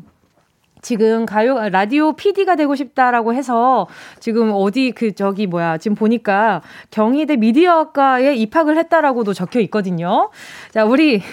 [0.82, 3.88] 지금 가요 라디오 PD가 되고 싶다라고 해서
[4.20, 6.62] 지금 어디 그 저기 뭐야 지금 보니까
[6.92, 10.30] 경희대 미디어학과에 입학을 했다라고도 적혀 있거든요.
[10.72, 11.24] 자 우리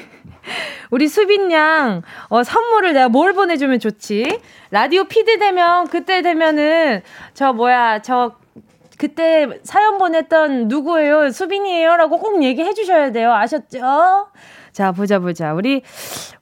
[0.90, 4.40] 우리 수빈 양 어, 선물을 내가 뭘 보내주면 좋지?
[4.70, 7.02] 라디오 PD 되면 그때 되면은
[7.34, 8.36] 저 뭐야 저
[8.96, 11.30] 그때 사연 보냈던 누구예요?
[11.30, 13.32] 수빈이에요라고 꼭 얘기해 주셔야 돼요.
[13.32, 14.28] 아셨죠?
[14.74, 15.54] 자, 보자, 보자.
[15.54, 15.82] 우리,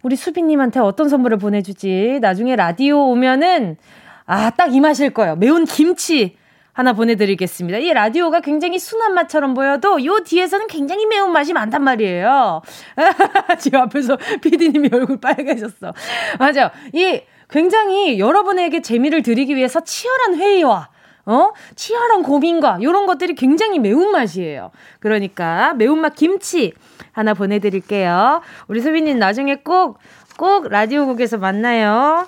[0.03, 2.18] 우리 수빈님한테 어떤 선물을 보내주지?
[2.23, 3.77] 나중에 라디오 오면은,
[4.25, 5.37] 아, 딱 이 맛일 거예요.
[5.37, 6.37] 매운 김치.
[6.73, 7.79] 하나 보내드리겠습니다.
[7.81, 12.62] 이 라디오가 굉장히 순한 맛처럼 보여도 요 뒤에서는 굉장히 매운 맛이 많단 말이에요.
[13.61, 15.92] 지금 앞에서 피디님이 얼굴 빨개졌어.
[16.38, 16.73] 맞아.
[16.95, 20.88] 이 굉장히 여러분에게 재미를 드리기 위해서 치열한 회의와
[21.27, 21.51] 어?
[21.77, 24.71] 치열한 고민과 이런 것들이 굉장히 매운맛이에요.
[24.99, 26.73] 그러니까 매운맛 김치
[27.12, 28.40] 하나 보내드릴게요.
[28.68, 29.98] 우리 수빈님 나중에 꼭,
[30.37, 32.27] 꼭 라디오국에서 만나요.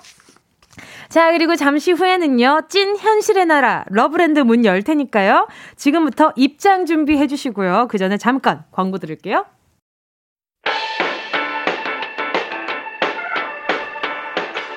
[1.09, 5.47] 자, 그리고 잠시 후에는요, 찐 현실의 나라, 러브랜드 문 열 테니까요.
[5.77, 7.87] 지금부터 입장 준비해 주시고요.
[7.89, 9.45] 그 전에 잠깐 광고 드릴게요.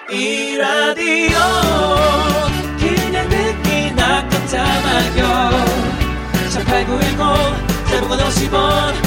[0.09, 1.37] 이 라디오
[2.79, 5.51] 그냥 듣기나 깜짝마요
[6.53, 9.06] 18910 대목원 50원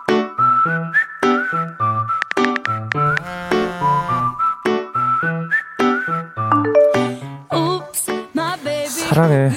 [9.13, 9.49] 사랑해.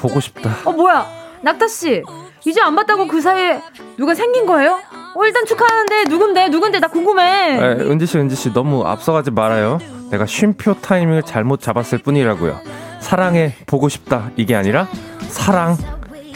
[0.00, 0.50] 보고 싶다.
[0.64, 1.04] 어, 뭐야.
[1.42, 2.02] 낙타 씨.
[2.46, 3.60] 이제 안 봤다고 그 사이에
[3.98, 4.78] 누가 생긴 거예요?
[5.16, 6.48] 어, 일단 축하하는데 누군데?
[6.48, 6.78] 누군데?
[6.78, 7.58] 나 궁금해.
[7.60, 8.52] 에, 은지 씨, 은지 씨.
[8.52, 9.78] 너무 앞서가지 말아요.
[10.12, 12.60] 내가 쉼표 타이밍을 잘못 잡았을 뿐이라고요.
[13.00, 13.56] 사랑해.
[13.66, 14.30] 보고 싶다.
[14.36, 14.86] 이게 아니라
[15.28, 15.76] 사랑.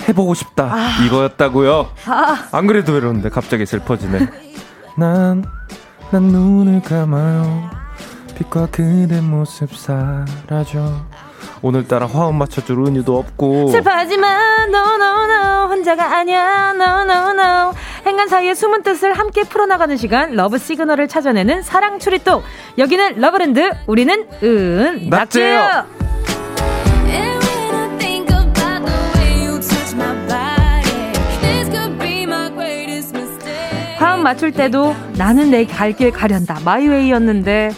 [0.08, 0.64] 해보고 싶다.
[0.64, 1.04] 아.
[1.06, 1.90] 이거였다고요.
[2.06, 2.48] 아.
[2.50, 4.28] 안 그래도 외로운데 갑자기 슬퍼지네.
[4.98, 5.44] 난,
[6.10, 7.70] 난 눈을 감아요.
[8.36, 11.06] 빛과 그대 모습 사라져.
[11.62, 13.68] 오늘따라 화음 맞춰줄 은유도 없고.
[13.68, 16.72] 슬퍼하지만 no no no 혼자가 아니야.
[16.72, 17.72] no no no
[18.06, 22.42] 행간 사이의 숨은 뜻을 함께 풀어나가는 시간 러브 시그널을 찾아내는 사랑 추리또
[22.78, 25.84] 여기는 러브랜드 우리는 은낙지예요.
[33.98, 36.58] 화음 맞출 때도 나는 내 갈 길 가련다.
[36.64, 37.70] my way였는데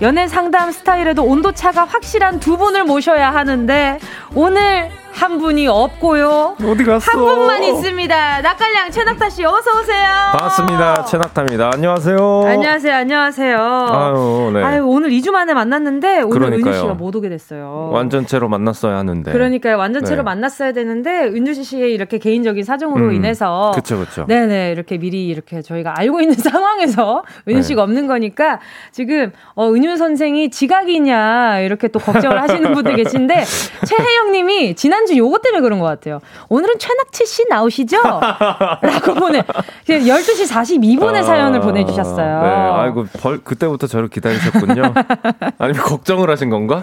[0.00, 3.98] 연애 상담 스타일에도 온도차가 확실한 두 분을 모셔야 하는데
[4.34, 6.54] 오늘 한 분이 없고요.
[6.64, 7.10] 어디 갔어?
[7.10, 8.40] 한 분만 있습니다.
[8.40, 10.06] 낙갈량 최낙타 씨 어서 오세요.
[10.30, 11.04] 반갑습니다.
[11.06, 11.70] 최낙타입니다.
[11.74, 12.42] 안녕하세요.
[12.46, 12.94] 안녕하세요.
[12.94, 13.58] 안녕하세요.
[13.58, 14.62] 아유, 네.
[14.62, 16.72] 아유, 오늘 2주 만에 만났는데 오늘 그러니까요.
[16.72, 17.90] 은유 씨가 못 오게 됐어요.
[17.92, 19.32] 완전체로 만났어야 하는데.
[19.32, 19.76] 그러니까요.
[19.76, 20.22] 완전체로 네.
[20.22, 24.24] 만났어야 되는데 은유 씨의 이렇게 개인적인 사정으로 음, 인해서 그쵸, 그쵸.
[24.28, 27.62] 네네 이렇게 미리 이렇게 저희가 알고 있는 상황에서 은유 네.
[27.62, 28.60] 씨가 없는 거니까
[28.92, 33.44] 지금 어, 은유 선생이 지각이냐 이렇게 또 걱정을 하시는 분들 계신데
[33.84, 36.20] 최혜영 님이 지난 주 요거 때문에 그런 것 같아요.
[36.48, 37.96] 오늘은 최낙치 씨 나오시죠?
[38.82, 39.42] 라고 보내
[39.86, 42.42] 12시 42분에 아, 사연을 보내주셨어요.
[42.42, 44.94] 네, 아이고, 벌, 그때부터 저를 기다리셨군요.
[45.58, 46.80] 아니면 걱정을 하신 건가?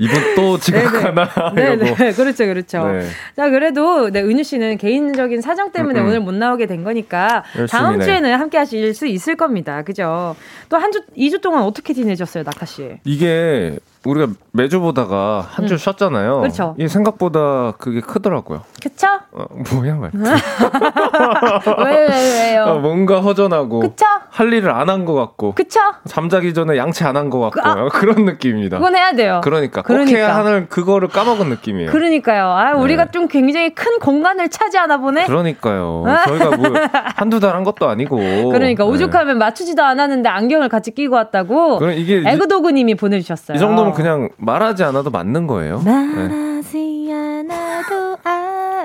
[0.00, 1.28] 이분 또 지각하나?
[1.54, 1.96] 네네, 이러고.
[2.14, 2.86] 그렇죠, 그렇죠.
[2.88, 3.04] 네.
[3.36, 6.08] 자, 그래도, 네, 은유 씨는 개인적인 사정 때문에 음, 음.
[6.08, 8.04] 오늘 못 나오게 된 거니까, 다음 네.
[8.04, 9.82] 주에는 함께 하실 수 있을 겁니다.
[9.82, 10.36] 그죠?
[10.68, 12.98] 또 한 주, 2주 동안 어떻게 지내셨어요, 낙하 씨?
[13.04, 13.76] 이게
[14.06, 15.78] 우리가 매주 보다가 한주 음.
[15.78, 16.38] 쉬었잖아요.
[16.40, 16.74] 그렇죠.
[16.78, 18.62] 이게 생각보다 그게 크더라고요.
[18.80, 19.08] 그쵸?
[19.32, 20.10] 어, 뭐야, 말.
[21.84, 22.62] 왜, 왜, 왜요?
[22.64, 23.80] 어, 뭔가 허전하고.
[23.80, 24.06] 그쵸?
[24.30, 25.54] 할 일을 안 한 것 같고.
[25.54, 25.80] 그쵸?
[26.06, 27.60] 잠자기 전에 양치 안 한 것 같고.
[27.60, 27.88] 그, 아.
[27.92, 28.78] 그런 느낌입니다.
[28.78, 29.40] 그건 해야 돼요.
[29.42, 29.82] 그러니까.
[29.88, 30.18] 꼭 그러니까.
[30.18, 31.90] 해야 하는 그거를 까먹은 느낌이에요.
[31.90, 32.44] 그러니까요.
[32.44, 33.10] 아, 우리가 네.
[33.10, 35.24] 좀 굉장히 큰 공간을 차지하나 보네?
[35.26, 36.04] 그러니까요.
[36.28, 36.70] 저희가 뭐
[37.16, 38.16] 한두 달 한 것도 아니고.
[38.52, 38.90] 그러니까 네.
[38.90, 43.56] 오죽하면 맞추지도 않았는데 안경을 같이 끼고 왔다고 그럼 이게 이- 에그도그 님이 보내 주셨어요.
[43.56, 45.80] 이 정도면 그냥 말하지 않아도 맞는 거예요.
[45.84, 45.90] 네.
[45.92, 48.30] 말하지 않아도 아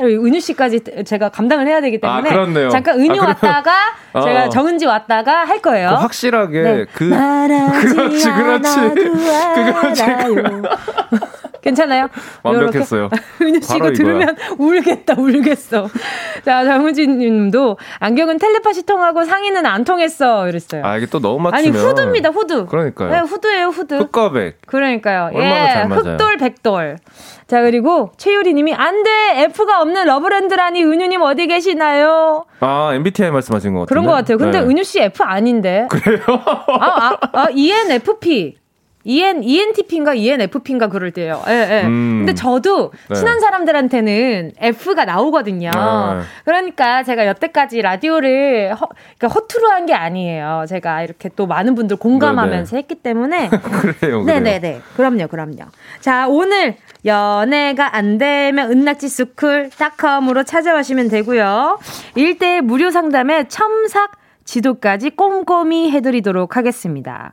[0.08, 2.70] 은유 씨까지 제가 감당을 해야 되기 때문에 아, 그렇네요.
[2.70, 3.72] 잠깐 은유 아, 왔다가
[4.14, 4.22] 어.
[4.22, 5.90] 제가 정은지 왔다가 할 거예요.
[5.90, 6.86] 그 확실하게 네.
[6.94, 8.80] 그 그렇지 그렇지
[9.56, 10.62] 그거지 알아요.
[11.64, 12.08] 괜찮아요?
[12.44, 13.10] 완벽했어요.
[13.42, 15.88] 은유 씨 이거 들으면 울겠다, 울겠어.
[16.44, 20.48] 자, 정우진 님도 안경은 텔레파시 통하고 상의는 안 통했어.
[20.50, 20.84] 이랬어요.
[20.86, 22.66] 아 이게 또 너무 아니, 맞추면 후드입니다, 후드.
[22.66, 23.10] 그러니까요.
[23.12, 23.94] 네, 후드예요, 후드.
[23.96, 25.30] 흑과백 그러니까요.
[25.34, 26.02] 얼마나 예, 잘 맞아요.
[26.04, 26.98] 흑돌 백돌.
[27.48, 32.46] 자 그리고 최유리 님이 안 돼 F가 없는 러브랜드라니 은유 님 어디 계시나요?
[32.62, 34.38] 아 MBTI 말씀하신 것 같은데 그런 것 같아요.
[34.38, 34.66] 근데 네.
[34.66, 35.88] 은유 씨 F 아닌데.
[35.90, 36.20] 그래요?
[36.28, 38.56] 아, 아, 아 ENFP.
[39.06, 41.42] EN, ENTP인가 ENFP인가 그럴 때요.
[41.48, 41.82] 예, 예.
[41.86, 42.20] 음.
[42.20, 43.16] 근데 저도 네.
[43.16, 45.72] 친한 사람들한테는 F가 나오거든요.
[45.76, 46.24] 아.
[46.46, 48.88] 그러니까 제가 여태까지 라디오를 허,
[49.18, 50.64] 그러니까 허투루 한 게 아니에요.
[50.70, 54.24] 제가 이렇게 또 많은 분들 공감하면서 했기 때문에 그래요 그래요.
[54.24, 54.80] 네네네.
[54.96, 55.58] 그럼요, 그럼요.
[56.00, 56.76] 자, 오늘
[57.06, 61.80] 연애가 안 되면 은낙지 스쿨 닷컴으로 찾아가시면 되고요.
[62.16, 64.12] 일대 무료 상담에 첨삭
[64.46, 67.32] 지도까지 꼼꼼히 해드리도록 하겠습니다.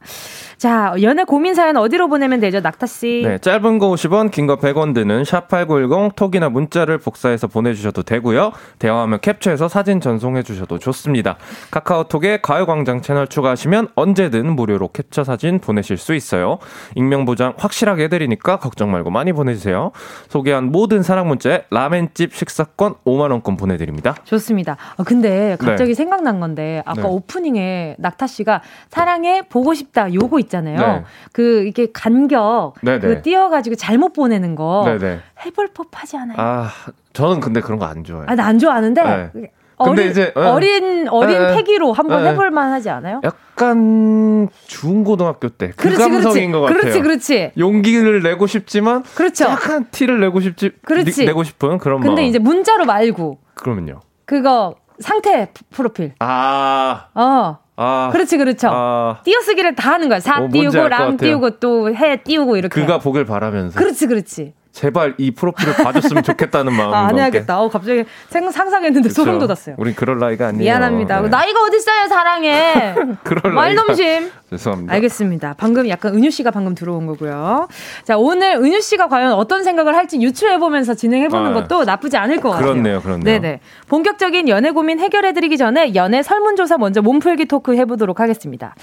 [0.57, 3.23] 자, 연애 고민 사연 어디로 보내면 되죠, 낙타씨?
[3.25, 8.53] 네, 짧은 거 50원, 긴 거 100원 드는 샵8910 톡이나 문자를 복사해서 보내주셔도 되고요.
[8.79, 11.37] 대화하면 캡처해서 사진 전송해 주셔도 좋습니다.
[11.71, 16.59] 카카오톡에 가요광장 채널 추가하시면 언제든 무료로 캡처 사진 보내실 수 있어요.
[16.95, 19.93] 익명 보장 확실하게 해드리니까 걱정 말고 많이 보내주세요.
[20.29, 24.15] 소개한 모든 사랑 문자에 라멘집 식사권 5만원권 보내드립니다.
[24.25, 24.77] 좋습니다.
[24.97, 27.15] 어, 근데 갑자기 생각난 건데 아까 네.
[27.15, 30.77] 오프닝에 낙타 씨가 사랑해 보고 싶다 요거 있잖아요.
[30.79, 31.05] 네.
[31.33, 33.23] 그 이게 간격 네, 그 네.
[33.23, 35.21] 띄어가지고 잘못 보내는 거 네네.
[35.47, 36.37] 해볼 법하지 않아요?
[36.39, 36.71] 아,
[37.13, 38.27] 저는 근데 그런 거 안 좋아해요.
[38.29, 39.03] 아, 나 안 좋아하는데
[39.35, 39.51] 네.
[39.83, 40.41] 어린, 근데 이제, 예.
[40.41, 41.55] 어린 어린 예, 예.
[41.57, 42.27] 패기로 한번.
[42.27, 43.23] 해볼 만하지 않아요?
[43.25, 46.81] 약간 중고등학교 때 그 감성인 것 같아요.
[46.81, 47.53] 그렇지, 그렇지.
[47.59, 49.47] 용기를 내고 싶지만 그렇죠.
[49.47, 51.23] 약간 티를 내고 싶지 그렇지.
[51.23, 52.29] 니- 내고 싶은 그런 근데 마음.
[52.29, 54.01] 이제 문자로 말고 그러면요.
[54.27, 56.13] 그거 상태 프로필.
[56.21, 57.59] 아, 어.
[57.77, 58.69] 아, 그렇지, 그렇죠.
[58.71, 60.21] 아, 띄어쓰기를 다 하는 거야.
[60.21, 61.17] 사 어, 띄우고, 랑.
[61.17, 62.79] 띄우고, 또 해 띄우고, 이렇게.
[62.81, 64.53] 그가 보길 바라면서 그렇지, 그렇지.
[64.73, 67.19] 제발 이 프로필을 봐줬으면 좋겠다는 마음과 아, 안.
[67.19, 67.61] 해야겠다.
[67.61, 69.23] 어, 갑자기 생, 상상했는데 그쵸.
[69.23, 69.75] 소름 돋았어요.
[69.79, 70.63] 우린 그럴 나이가 아니에요.
[70.63, 71.21] 미안합니다.
[71.23, 71.29] 네.
[71.29, 72.95] 나이가 어딨어요, 사랑해.
[73.25, 74.31] 그럴 말넘심.
[74.51, 74.95] 죄송합니다.
[74.95, 75.55] 알겠습니다.
[75.59, 77.69] 방금 약간 은유 씨가 방금 들어온 거고요.
[78.05, 82.51] 자, 오늘 은유 씨가 과연 어떤 생각을 할지 유추해보면서 진행해보는 아, 것도 나쁘지 않을 것
[82.51, 82.73] 같아요.
[82.73, 83.25] 그렇네요, 그렇네요.
[83.25, 83.61] 네네.
[83.89, 88.75] 본격적인 연애 고민 해결해드리기 전에 연애 설문조사 먼저 몸풀기 토크 해보도록 하겠습니다.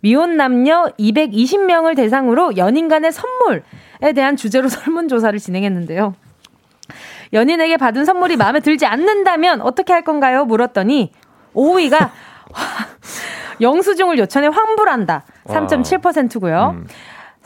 [0.00, 3.62] 미혼 남녀 220명을 대상으로 연인 간의 선물에
[4.14, 6.14] 대한 주제로 설문조사를 진행했는데요.
[7.32, 10.44] 연인에게 받은 선물이 마음에 들지 않는다면 어떻게 할 건가요?
[10.44, 11.12] 물었더니
[11.54, 12.10] 5위가
[13.60, 15.24] 영수증을 요청해 환불한다.
[15.46, 16.76] 3.7%고요.
[16.76, 16.86] 음.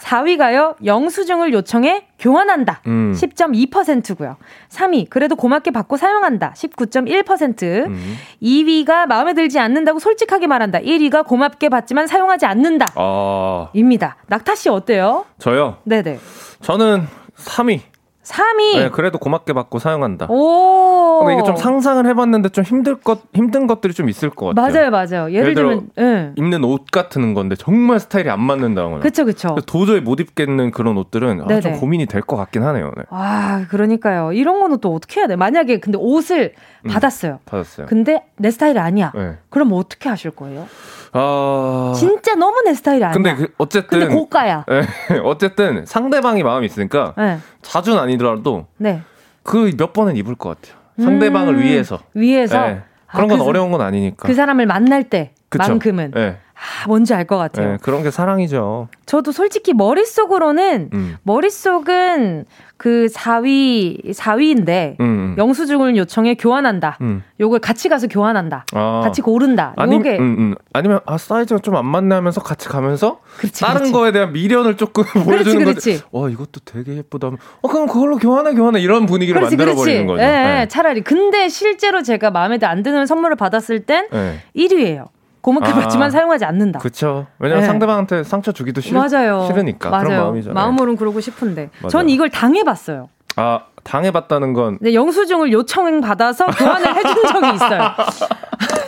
[0.01, 0.77] 4위가요.
[0.85, 2.81] 영수증을 요청해 교환한다.
[2.87, 3.13] 음.
[3.15, 4.37] 10.2%고요.
[4.71, 6.55] 3위 그래도 고맙게 받고 사용한다.
[6.57, 7.87] 19.1%.
[7.87, 8.17] 음.
[8.43, 10.81] 2위가 마음에 들지 않는다고 솔직하게 말한다.
[10.81, 12.87] 1위가 고맙게 받지만 사용하지 않는다.
[12.95, 14.17] 아, 입니다.
[14.29, 15.27] 낙타 씨 어때요?
[15.39, 15.77] 저요.
[15.85, 16.19] 네네.
[16.63, 17.07] 저는
[17.37, 17.81] 3위.
[18.23, 18.79] 3위.
[18.79, 20.27] 네, 그래도 고맙게 받고 사용한다.
[20.29, 21.21] 오.
[21.21, 24.91] 근데 이게 좀 상상을 해봤는데 좀 힘들 것 힘든 것들이 좀 있을 것 맞아요, 같아요.
[24.91, 25.33] 맞아요.
[25.33, 26.33] 예를, 들면, 네.
[26.37, 29.01] 입는 옷 같은 건데 정말 스타일이 안 맞는다거나.
[29.01, 29.57] 그쵸, 그쵸.
[29.67, 32.93] 도저히 못 입겠는 그런 옷들은 아, 좀 고민이 될 것 같긴 하네요.
[32.97, 33.03] 네.
[33.11, 34.33] 아, 그러니까요.
[34.33, 35.35] 이런 거는 또 어떻게 해야 돼?
[35.37, 36.53] 만약에 근데 옷을
[36.85, 37.41] 음, 받았어요.
[37.47, 37.87] 받았어요.
[37.87, 39.13] 근데 내 스타일이 아니야.
[39.15, 39.39] 네.
[39.49, 40.67] 그럼 뭐 어떻게 하실 거예요?
[41.13, 41.93] 아.
[41.97, 43.13] 진짜 너무 내 스타일이 아니야.
[43.15, 44.01] 근데 그 어쨌든.
[44.01, 44.65] 근데 고가야.
[44.69, 44.83] 네.
[45.25, 47.15] 어쨌든 상대방이 마음이 있으니까.
[47.17, 47.39] 네.
[47.63, 48.67] 자주는 아니더라도.
[48.77, 49.03] 네.
[49.43, 50.79] 그 몇 번은 입을 것 같아요.
[51.03, 51.99] 상대방을 음, 위해서.
[52.15, 52.61] 위해서.
[52.61, 52.83] 네.
[53.11, 54.27] 그런 건 아, 그, 어려운 건 아니니까.
[54.29, 56.13] 그 사람을 만날 때만큼은.
[56.15, 56.37] 네.
[56.55, 57.73] 아, 뭔지 알 것 같아요.
[57.73, 58.89] 네, 그런 게 사랑이죠.
[59.07, 61.17] 저도 솔직히 머릿속으로는, 음.
[61.23, 62.45] 머릿속은
[62.81, 65.35] 그 4위, 4위인데, 음.
[65.37, 66.97] 영수증을 요청해 교환한다.
[67.03, 67.23] 음.
[67.39, 68.65] 요걸 같이 가서 교환한다.
[68.73, 69.01] 아.
[69.05, 69.75] 같이 고른다.
[69.77, 70.17] 아니, 요게.
[70.19, 70.55] 음, 음.
[70.73, 73.93] 아니면, 아, 사이즈가 좀 안 맞네 하면서 같이 가면서, 그렇지, 다른 그렇지.
[73.93, 76.01] 거에 대한 미련을 조금 보여주는 거지.
[76.11, 77.29] 와, 이것도 되게 예쁘다.
[77.61, 78.81] 어, 그럼 그걸로 교환해, 교환해.
[78.81, 80.17] 이런 분위기를 만들어 버리는 거죠.
[80.23, 80.27] 네,
[80.61, 81.03] 네, 차라리.
[81.03, 84.39] 근데 실제로 제가 마음에 안 드는 선물을 받았을 땐 네.
[84.57, 85.09] 1위예요.
[85.41, 86.79] 고맙게 아, 받지만 사용하지 않는다.
[86.81, 87.27] 그렇죠.
[87.39, 87.67] 왜냐면 네.
[87.67, 89.47] 상대방한테 상처 주기도 싫, 맞아요.
[89.47, 90.05] 싫으니까 맞아요.
[90.07, 90.55] 그런 마음이잖아요.
[90.55, 91.89] 마음으로는 그러고 싶은데 맞아요.
[91.91, 93.09] 전 이걸 당해봤어요.
[93.37, 97.81] 아 당해봤다는 건 네, 영수증을 요청 받아서 교환을 해준 적이 있어요.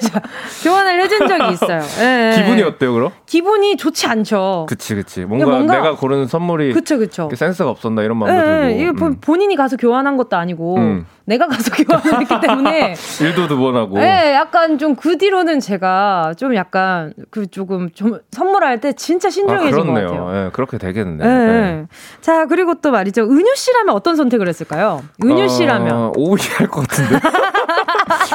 [0.63, 1.81] 교환을 해준 적이 있어요.
[1.99, 3.11] 네, 기분이 어때요, 그럼?
[3.27, 4.67] 기분이 좋지 않죠.
[4.69, 5.25] 그치, 그치.
[5.25, 7.29] 뭔가, 뭔가 내가 고르는 선물이 그쵸, 그쵸.
[7.35, 8.81] 센스가 없었나 이런 마음도 네, 들고.
[8.81, 9.17] 이게 음.
[9.21, 11.07] 본인이 가서 교환한 것도 아니고 음.
[11.25, 13.99] 내가 가서 교환을 했기 때문에 일도 두 번 하고.
[13.99, 19.81] 네, 약간 좀 그 뒤로는 제가 좀 약간 그 조금 좀 선물할 때 진짜 신중해진
[19.81, 20.31] 아, 것 같아요.
[20.33, 21.25] 네, 그렇게 되겠네.
[21.25, 21.47] 네.
[21.47, 21.87] 네.
[22.21, 23.23] 자, 그리고 또 말이죠.
[23.23, 25.03] 은유 씨라면 어떤 선택을 했을까요?
[25.25, 27.19] 은유 어, 씨라면 오이 할 것 같은데.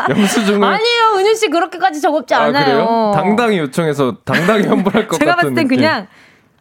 [0.09, 2.66] 영수증을 아니에요, 은유 씨 그렇게까지 적업지 아, 않아요.
[2.66, 3.12] 그래요?
[3.16, 5.78] 당당히 요청해서 당당히 환불할 것 제가 같은 봤을 땐 느낌.
[5.78, 6.08] 그냥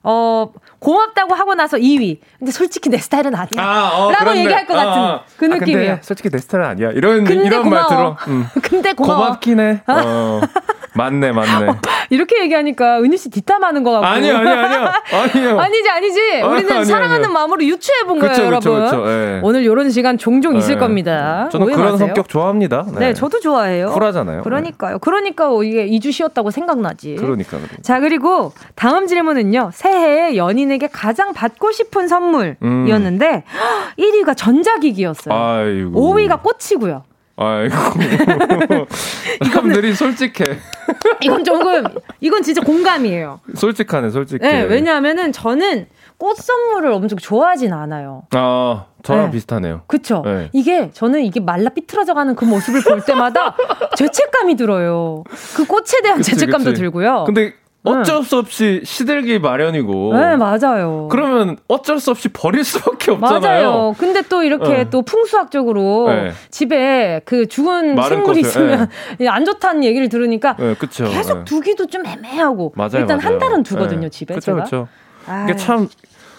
[0.02, 0.50] 어
[0.86, 2.18] 고맙다고 하고 나서 2위.
[2.38, 3.48] 근데 솔직히 내 스타일은 아니야.
[3.58, 4.44] 아, 어, 라고 그렇네.
[4.44, 5.98] 얘기할 것 같은 아, 그 아, 느낌이에요.
[6.00, 6.90] 솔직히 내 스타일은 아니야.
[6.92, 8.16] 이런 이런 말 들어.
[8.28, 8.46] 음.
[8.62, 9.18] 근데 고마워.
[9.18, 9.82] 고맙긴 해.
[9.88, 10.40] 어.
[10.96, 11.66] 맞네, 맞네.
[11.68, 11.76] 어,
[12.10, 14.06] 이렇게 얘기하니까 은희 씨 뒷담하는 거 같고.
[14.06, 14.88] 아니요, 아니요, 아니요.
[15.12, 15.60] 아니요.
[15.60, 16.20] 아니지, 아니지.
[16.42, 17.32] 우리는 아니, 사랑하는 아니요.
[17.32, 18.84] 마음으로 유추해 본 거예요, 그쵸, 여러분.
[18.84, 19.40] 그쵸, 네.
[19.42, 20.60] 오늘 이런 시간 종종 네.
[20.60, 21.48] 있을 겁니다.
[21.52, 21.98] 저는 그런 마세요.
[21.98, 22.86] 성격 좋아합니다.
[22.94, 22.98] 네.
[22.98, 23.14] 네.
[23.14, 23.90] 저도 좋아해요.
[23.90, 24.42] 쿨하잖아요.
[24.42, 24.98] 그러니까요.
[24.98, 27.16] 그러니까 이게 2주 쉬었다고 생각나지.
[27.16, 27.76] 그러니까, 그러니까.
[27.82, 29.70] 자, 그리고 다음 질문은요.
[29.74, 33.98] 새해에 연인 에게 가장 받고 싶은 선물이었는데 음.
[33.98, 35.34] 1위가 전자기기였어요.
[35.34, 35.90] 아이고.
[36.14, 37.02] 5위가 꽃이고요.
[37.36, 37.74] 아이고.
[39.50, 40.44] 사람들이 솔직해.
[41.20, 41.84] 이건 조금,
[42.20, 43.40] 이건 진짜 공감이에요.
[43.54, 44.40] 솔직하네, 솔직해.
[44.40, 45.86] 네, 왜냐하면은 저는
[46.18, 48.22] 꽃 선물을 엄청 좋아하진 않아요.
[48.32, 49.30] 아, 저랑 네.
[49.32, 49.82] 비슷하네요.
[49.86, 50.22] 그쵸.
[50.24, 50.48] 네.
[50.52, 53.54] 이게, 저는 이게 말라 삐뚤어져 가는 그 모습을 볼 때마다
[53.96, 55.24] 죄책감이 들어요.
[55.54, 56.80] 그 꽃에 대한 그치, 죄책감도 그치.
[56.80, 57.24] 들고요.
[57.24, 57.52] 근데
[57.86, 60.14] 어쩔 수 없이 시들기 마련이고.
[60.16, 61.08] 네, 맞아요.
[61.10, 63.70] 그러면 어쩔 수 없이 버릴 수밖에 없잖아요.
[63.70, 63.94] 맞아요.
[63.98, 64.90] 근데 또 이렇게 네.
[64.90, 66.32] 또 풍수학적으로 네.
[66.50, 69.28] 집에 그 죽은 생물이 꽃을, 있으면 네.
[69.28, 71.44] 안 좋다는 얘기를 들으니까 네, 계속 네.
[71.44, 73.20] 두기도 좀 애매하고 맞아요, 일단 맞아요.
[73.20, 74.08] 한 달은 두거든요, 네.
[74.08, 74.64] 집에 그쵸, 제가.
[74.64, 74.88] 그쵸.
[75.44, 75.88] 이게 참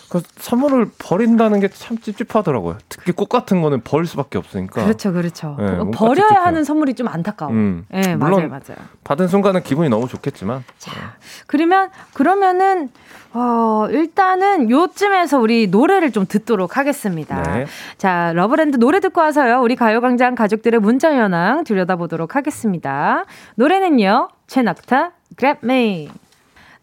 [0.09, 2.77] 그 선물을 버린다는 게 참 찝찝하더라고요.
[2.89, 4.83] 특히 꽃 같은 거는 버릴 수밖에 없으니까.
[4.83, 5.55] 그렇죠, 그렇죠.
[5.59, 6.41] 네, 버려야 찝찝해요.
[6.45, 7.51] 하는 선물이 좀 안타까워.
[7.51, 7.85] 음.
[7.89, 8.87] 네, 물론 맞아요, 맞아요.
[9.03, 10.63] 받은 순간은 기분이 너무 좋겠지만.
[10.77, 10.97] 자, 네.
[11.45, 12.89] 그러면 그러면은
[13.33, 17.41] 어, 일단은 요쯤에서 우리 노래를 좀 듣도록 하겠습니다.
[17.43, 17.65] 네.
[17.97, 19.61] 자, 러브랜드 노래 듣고 와서요.
[19.61, 23.25] 우리 가요광장 가족들의 문자 현황 들여다보도록 하겠습니다.
[23.55, 24.29] 노래는요.
[24.47, 26.09] 최낙타, Grab Me.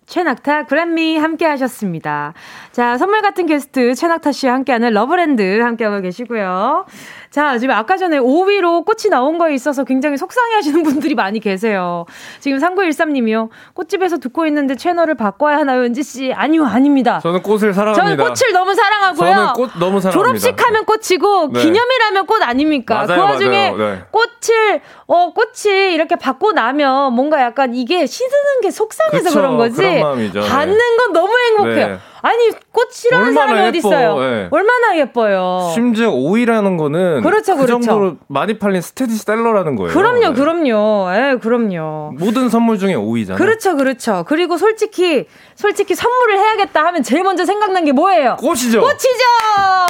[0.06, 2.34] 최낙타 Grab Me 함께 하셨습니다.
[2.72, 6.86] 자, 선물 같은 게스트 최낙타 씨와 함께하는 러브랜드 함께하고 계시고요.
[7.30, 12.04] 자, 지금 아까 전에 5위로 꽃이 나온 거에 있어서 굉장히 속상해 하시는 분들이 많이 계세요.
[12.38, 13.48] 지금 3913님이요.
[13.74, 16.32] 꽃집에서 듣고 있는데 채널을 바꿔야 하나요, 은지 씨?
[16.32, 17.18] 아니요, 아닙니다.
[17.20, 17.94] 저는 꽃을 사랑합니다.
[17.94, 19.34] 저는 꽃을 너무 사랑하고요.
[19.34, 20.10] 저는 꽃 너무 사랑합니다.
[20.12, 21.60] 졸업식 하면 꽃이고 네.
[21.60, 23.04] 기념일하면 꽃 아닙니까?
[23.06, 24.02] 맞아요, 그 와중에 네.
[24.12, 29.82] 꽃을 어, 꽃이 이렇게 받고 나면 뭔가 약간 이게 씻는 게 속상해서 그쵸, 그런 거지.
[30.00, 31.86] 받는 건 너무 행복해요.
[31.88, 31.98] 네.
[32.24, 34.18] 아니 꽃 싫어하는 사람이 어디 있어요?
[34.18, 34.48] 네.
[34.50, 35.70] 얼마나 예뻐요.
[35.74, 37.82] 심지어 오이라는 거는 그렇죠, 그 그렇죠.
[37.84, 39.92] 정도로 많이 팔린 스테디셀러라는 거예요.
[39.92, 40.32] 그럼요, 네.
[40.32, 41.08] 그럼요.
[41.12, 42.12] 예, 그럼요.
[42.18, 43.38] 모든 선물 중에 오이잖아요.
[43.38, 44.24] 그렇죠, 그렇죠.
[44.26, 48.36] 그리고 솔직히 솔직히 선물을 해야겠다 하면 제일 먼저 생각난 게 뭐예요?
[48.40, 48.80] 꽃이죠.
[48.80, 49.24] 꽃이죠.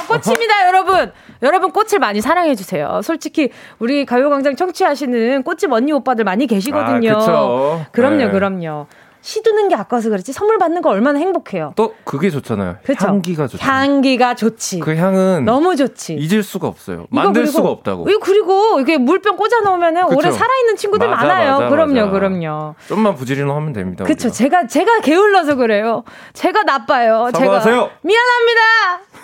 [0.08, 1.12] 꽃입니다, 여러분.
[1.42, 3.00] 여러분 꽃을 많이 사랑해 주세요.
[3.02, 7.12] 솔직히 우리 가요광장 청취하시는 꽃집 언니 오빠들 많이 계시거든요.
[7.20, 8.30] 아, 그럼요, 네.
[8.30, 8.86] 그럼요.
[9.24, 11.72] 시두는 게 아까워서 그렇지 선물 받는 거 얼마나 행복해요.
[11.76, 12.76] 또 그게 좋잖아요.
[12.84, 13.06] 그쵸?
[13.06, 13.64] 향기가 좋죠.
[13.64, 14.80] 향기가 좋지.
[14.80, 16.16] 그 향은 너무 좋지.
[16.16, 17.06] 잊을 수가 없어요.
[17.08, 18.04] 만들 그리고, 수가 없다고.
[18.20, 21.52] 그리고 이게 물병 꽂아 놓으면은 오래 살아 있는 친구들 맞아, 많아요.
[21.52, 22.10] 맞아, 그럼요, 맞아.
[22.10, 22.74] 그럼요.
[22.86, 24.04] 좀만 부지런히 하면 됩니다.
[24.04, 24.30] 그렇죠.
[24.30, 26.04] 제가 제가 게을러서 그래요.
[26.34, 27.30] 제가 나빠요.
[27.32, 27.74] 사과하세요.
[27.74, 28.60] 제가 미안합니다.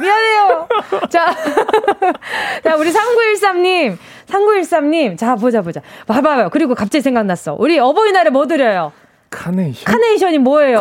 [0.00, 0.68] 미안해요.
[1.10, 1.26] 자,
[2.64, 5.82] 자, 우리 3913님, 3913님, 자, 보자, 보자.
[6.06, 6.48] 봐봐요.
[6.48, 7.54] 그리고 갑자기 생각났어.
[7.58, 8.92] 우리 어버이날에 뭐 드려요?
[9.30, 9.84] 카네이션?
[9.92, 10.80] 카네이션이 뭐예요?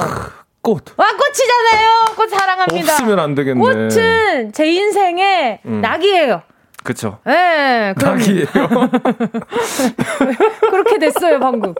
[0.61, 0.83] 꽃.
[0.97, 2.15] 와, 꽃이잖아요.
[2.17, 2.93] 꽃 사랑합니다.
[2.93, 3.59] 없으면 안 되겠네.
[3.59, 5.81] 꽃은 제 인생의 음.
[5.81, 6.41] 낙이에요.
[6.83, 7.19] 그쵸.
[7.27, 7.31] 예.
[7.31, 8.45] 네, 낙이에요.
[10.71, 11.73] 그렇게 됐어요, 방금.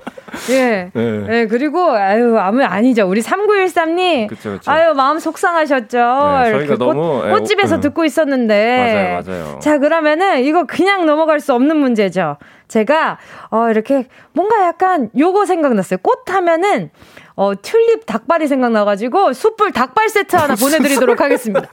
[0.49, 0.91] 예.
[0.93, 1.11] 네.
[1.28, 1.47] 네.
[1.47, 3.07] 그리고, 아유, 아무, 아니죠.
[3.07, 4.28] 우리 3913님.
[4.28, 4.70] 그쵸, 그쵸.
[4.70, 5.97] 아유, 마음 속상하셨죠.
[6.43, 7.24] 네, 저희가 꽃, 너무.
[7.26, 7.82] 예, 꽃집에서 음.
[7.82, 9.22] 듣고 있었는데.
[9.26, 9.59] 맞아요, 맞아요.
[9.59, 12.38] 자, 그러면은 이거 그냥 넘어갈 수 없는 문제죠.
[12.80, 13.17] 제가,
[13.49, 15.97] 어, 이렇게 뭔가 약간 요거 생각났어요.
[16.01, 16.91] 꽃 하면은,
[17.36, 21.70] 어, 튤립 닭발이 생각나가지고 숯불 닭발 세트 하나 보내드리도록 하겠습니다.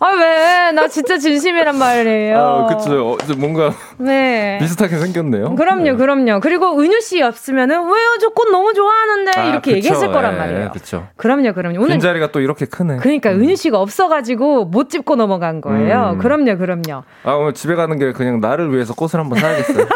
[0.00, 0.72] 아, 왜?
[0.72, 2.38] 나 진짜 진심이란 말이에요.
[2.38, 3.10] 아, 그쵸.
[3.12, 3.72] 어, 뭔가.
[3.98, 4.56] 네.
[4.60, 5.54] 비슷하게 생겼네요.
[5.56, 5.94] 그럼요, 네.
[5.94, 6.40] 그럼요.
[6.40, 8.16] 그리고 은유 씨 없으면은, 왜요?
[8.20, 9.30] 저 꽃 너무 좋아하는데.
[9.36, 9.76] 아, 이렇게 그쵸.
[9.76, 10.70] 얘기했을 거란 예, 말이에요.
[10.72, 11.06] 그쵸.
[11.16, 11.78] 그럼요, 그럼요.
[11.80, 11.90] 오늘.
[11.90, 12.96] 빈자리가 또 이렇게 크네.
[12.98, 13.40] 그러니까 음.
[13.42, 16.12] 은유 씨가 없어가지고 못 짚고 넘어간 거예요.
[16.14, 16.18] 음.
[16.18, 17.02] 그럼요, 그럼요.
[17.24, 19.86] 아, 오늘 집에 가는 길에 그냥 나를 위해서 꽃을 한번 사야겠어요.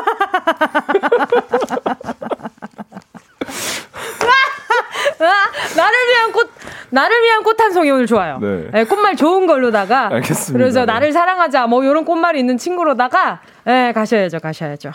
[5.77, 6.51] 나를 위한 꽃,
[6.91, 8.39] 나를 위한 꽃 한 송이 오늘 좋아요.
[8.41, 8.69] 네.
[8.73, 8.85] 네.
[8.85, 10.09] 꽃말 좋은 걸로다가.
[10.13, 10.53] 알겠습니다.
[10.59, 10.87] 그래서 네.
[10.87, 14.91] 나를 사랑하자, 뭐, 요런 꽃말이 있는 친구로다가, 예, 네, 가셔야죠, 가셔야죠.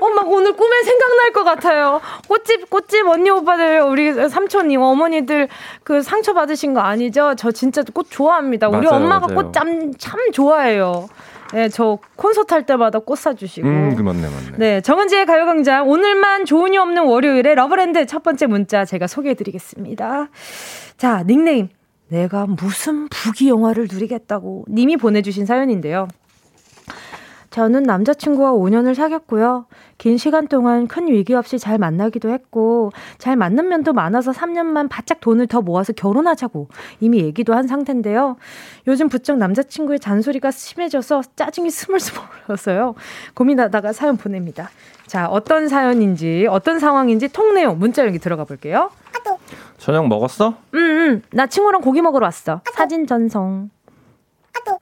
[0.00, 2.00] 어, 막 오늘 꿈에 생각날 것 같아요.
[2.26, 5.48] 꽃집, 꽃집 언니 오빠들, 우리 삼촌이, 어머니들
[5.82, 7.34] 그 상처 받으신 거 아니죠?
[7.36, 8.68] 저 진짜 꽃 좋아합니다.
[8.68, 11.08] 우리 맞아요, 엄마가 꽃 참, 참 좋아해요.
[11.54, 13.66] 네, 저 콘서트 할 때마다 꽃 사주시고.
[13.66, 14.58] 음, 그 맞네, 맞네.
[14.58, 15.88] 네, 정은지의 가요광장.
[15.88, 20.28] 오늘만 은지 없는 월요일에 러브랜드 첫 번째 문자 제가 소개해드리겠습니다.
[20.96, 21.68] 자, 닉네임.
[22.08, 26.08] 내가 무슨 부귀 영화를 누리겠다고 님이 보내주신 사연인데요.
[27.54, 29.66] 저는 남자친구와 5년을 사귀었고요.
[29.96, 35.20] 긴 시간 동안 큰 위기 없이 잘 만나기도 했고, 잘 맞는 면도 많아서 3년만 바짝
[35.20, 36.66] 돈을 더 모아서 결혼하자고
[36.98, 38.38] 이미 얘기도 한 상태인데요.
[38.88, 42.96] 요즘 부쩍 남자친구의 잔소리가 심해져서 짜증이 스물스물 흘러서요.
[43.34, 44.70] 고민하다가 사연 보냅니다.
[45.06, 48.90] 자, 어떤 사연인지, 어떤 상황인지 통 내용 문자 여기 들어가 볼게요.
[49.78, 50.54] 저녁 먹었어?
[50.74, 51.22] 응, 응.
[51.30, 52.62] 나 친구랑 고기 먹으러 왔어.
[52.74, 53.70] 사진 전송.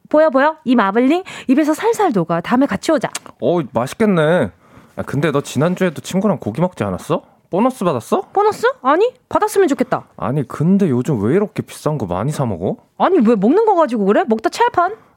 [0.08, 0.56] 보여 보여?
[0.64, 2.40] 이 마블링 입에서 살살 녹아.
[2.42, 3.08] 다음에 같이 오자.
[3.40, 4.50] 어 맛있겠네.
[4.96, 7.22] 아, 근데 너 지난주에도 친구랑 고기 먹지 않았어?
[7.50, 8.22] 보너스 받았어?
[8.32, 8.66] 보너스?
[8.82, 10.04] 아니 받았으면 좋겠다.
[10.16, 12.76] 아니 근데 요즘 왜 이렇게 비싼 거 많이 사 먹어?
[12.98, 14.24] 아니 왜 먹는 거 가지고 그래?
[14.26, 14.48] 먹다?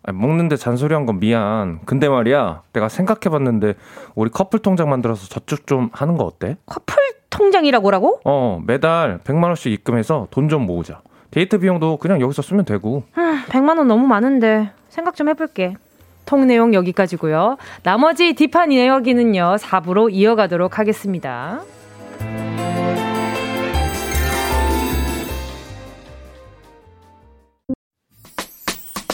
[0.08, 1.80] 아니, 먹는데 잔소리한 건 미안.
[1.86, 3.76] 근데 말이야 내가 생각해봤는데
[4.16, 6.58] 우리 커플 통장 만들어서 저축 좀 하는 거 어때?
[6.66, 6.96] 커플
[7.30, 8.22] 통장이라고라고?
[8.24, 11.02] 어 매달 100만 원씩 입금해서 돈 좀 모으자.
[11.32, 13.04] 데이트 비용도 그냥 여기서 쓰면 되고.
[13.50, 15.76] 100만 원 너무 많은데 생각 좀 해볼게.
[16.26, 17.58] 통 내용 여기까지고요.
[17.84, 19.58] 나머지 딥한 이야기는요.
[19.60, 21.62] 4부로 이어가도록 하겠습니다.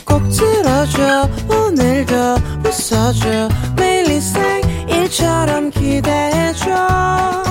[0.06, 2.16] 꼭 들어줘 오늘도
[2.66, 4.02] 웃어줘 매일
[4.88, 7.51] 일처럼 기대해줘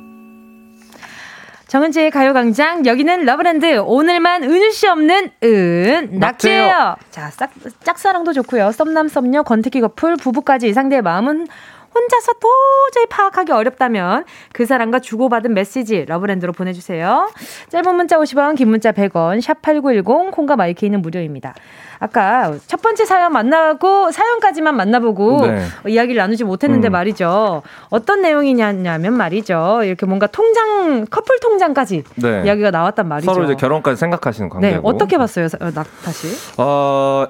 [1.71, 6.97] 정은지의 가요광장 여기는 러브랜드 오늘만 은지 씨 없는 은낙지예요.
[7.11, 7.49] 자, 싹,
[7.81, 8.73] 짝사랑도 좋고요.
[8.73, 11.47] 썸남 썸녀 권태기 커플 부부까지 상대의 마음은
[11.93, 17.29] 혼자서 도저히 파악하기 어렵다면 그 사람과 주고받은 메시지 러브랜드로 보내주세요.
[17.69, 21.53] 짧은 문자 50원, 긴 문자 100원, 샵 8910, 콩과 마이케이는 무료입니다.
[21.99, 25.65] 아까 첫 번째 사연 만나고 사연까지만 만나보고 네.
[25.87, 26.91] 이야기를 나누지 못했는데 음.
[26.93, 27.61] 말이죠.
[27.89, 29.81] 어떤 내용이냐면 말이죠.
[29.83, 32.41] 이렇게 뭔가 통장 커플 통장까지 네.
[32.45, 33.31] 이야기가 나왔단 말이죠.
[33.31, 34.75] 서로 이제 결혼까지 생각하시는 관계고.
[34.75, 36.27] 네, 어떻게 봤어요, 나 다시?
[36.57, 37.27] 어.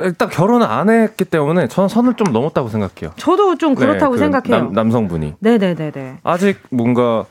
[0.00, 3.12] 일단 결혼을 안 했기 때문에 저는 선을 좀 넘었다고 생각해요.
[3.16, 4.64] 저도 좀 그렇다고 네, 그 생각해요.
[4.66, 5.34] 남, 남성분이.
[5.40, 6.18] 네네네네.
[6.22, 7.24] 아직 뭔가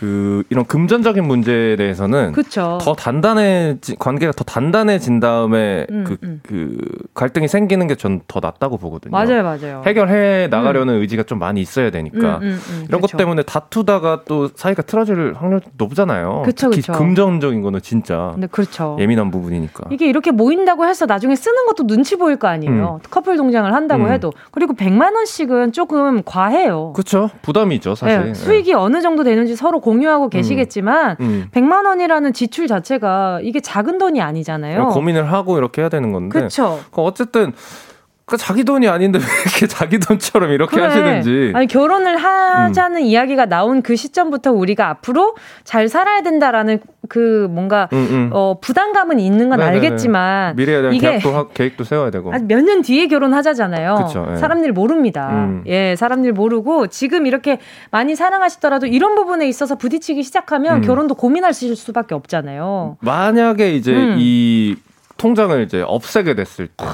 [0.00, 2.78] 그 이런 금전적인 문제에 대해서는 그쵸.
[2.80, 6.40] 더 단단해 관계가 더 단단해진 다음에 음, 그, 음.
[6.42, 6.78] 그
[7.12, 9.10] 갈등이 생기는 게 전 더 낫다고 보거든요.
[9.10, 9.82] 맞아요, 맞아요.
[9.84, 11.00] 해결해 나가려는 음.
[11.00, 13.12] 의지가 좀 많이 있어야 되니까 음, 음, 음, 이런 그쵸.
[13.12, 16.42] 것 때문에 다투다가 또 사이가 틀어질 확률 높잖아요.
[16.46, 16.92] 그쵸, 특히 그쵸.
[16.92, 18.96] 금전적인 거는 진짜 네, 그렇죠.
[19.00, 23.00] 예민한 부분이니까 이게 이렇게 모인다고 해서 나중에 쓰는 것도 눈치 보일 거 아니에요.
[23.10, 26.92] 커플 동장을 한다고 해도 그리고 100만 원씩은 조금 과해요.
[26.94, 27.30] 그렇죠.
[27.42, 28.22] 부담이죠, 사실.
[28.26, 28.74] 네, 수익이 네.
[28.76, 30.30] 어느 정도 되는지 서로 공유하고 음.
[30.30, 31.48] 계시겠지만 음.
[31.52, 34.88] 100만 원이라는 지출 자체가 이게 작은 돈이 아니잖아요.
[34.88, 36.38] 고민을 하고 이렇게 해야 되는 건데.
[36.38, 36.80] 그렇죠.
[36.92, 37.52] 어쨌든
[38.30, 40.86] 그 자기 돈이 아닌데 왜 이렇게 자기 돈처럼 이렇게 그래.
[40.86, 41.50] 하시는지.
[41.52, 43.02] 아니 결혼을 하자는 음.
[43.02, 46.78] 이야기가 나온 그 시점부터 우리가 앞으로 잘 살아야 된다라는
[47.08, 48.30] 그 뭔가 음, 음.
[48.32, 49.76] 어 부담감은 있는 건 네네네.
[49.86, 52.30] 알겠지만 미래에 대한 이게 계획도, 계획도 세워야 되고.
[52.30, 54.04] 몇 년 뒤에 결혼하자잖아요.
[54.06, 54.36] 그쵸, 예.
[54.36, 55.30] 사람들 모릅니다.
[55.32, 55.64] 음.
[55.66, 57.58] 예, 사람들 모르고 지금 이렇게
[57.90, 60.80] 많이 사랑하시더라도 이런 부분에 있어서 부딪히기 시작하면 음.
[60.82, 62.98] 결혼도 고민할 수밖에 없잖아요.
[63.00, 64.16] 만약에 이제 음.
[64.20, 64.76] 이
[65.16, 66.84] 통장을 이제 없애게 됐을 때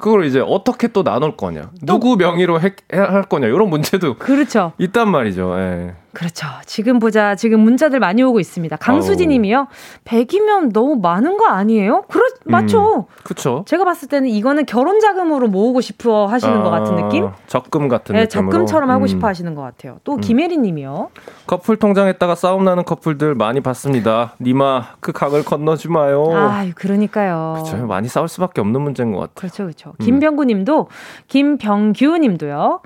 [0.00, 4.72] 그걸 이제 어떻게 또 나눌 거냐, 누구 명의로 해, 할 거냐 이런 문제도 그렇죠.
[4.78, 5.54] 있단 말이죠.
[5.58, 5.94] 예.
[6.18, 6.46] 그렇죠.
[6.66, 7.36] 지금 보자.
[7.36, 8.76] 지금 문자들 많이 오고 있습니다.
[8.76, 9.68] 강수진 님이요.
[10.04, 12.02] 100이면 너무 많은 거 아니에요?
[12.08, 13.06] 그렇, 맞죠.
[13.08, 13.64] 음, 그쵸.
[13.68, 17.28] 제가 봤을 때는 이거는 결혼 자금으로 모으고 싶어 하시는 아, 것 같은 느낌?
[17.46, 18.50] 적금 같은 네, 느낌으로.
[18.50, 19.06] 적금처럼 하고 음.
[19.06, 19.98] 싶어 하시는 것 같아요.
[20.02, 20.20] 또 음.
[20.20, 21.10] 김혜리 님이요.
[21.46, 24.34] 커플 통장에다가 싸움 나는 커플들 많이 봤습니다.
[24.40, 26.26] 니마, 그 강을 건너지 마요.
[26.34, 27.62] 아, 그러니까요.
[27.64, 27.86] 그렇죠.
[27.86, 29.34] 많이 싸울 수밖에 없는 문제인 것 같아요.
[29.36, 29.87] 그렇죠, 그렇죠.
[29.98, 30.88] 김병구 님도,
[31.28, 32.80] 김병규 님도요.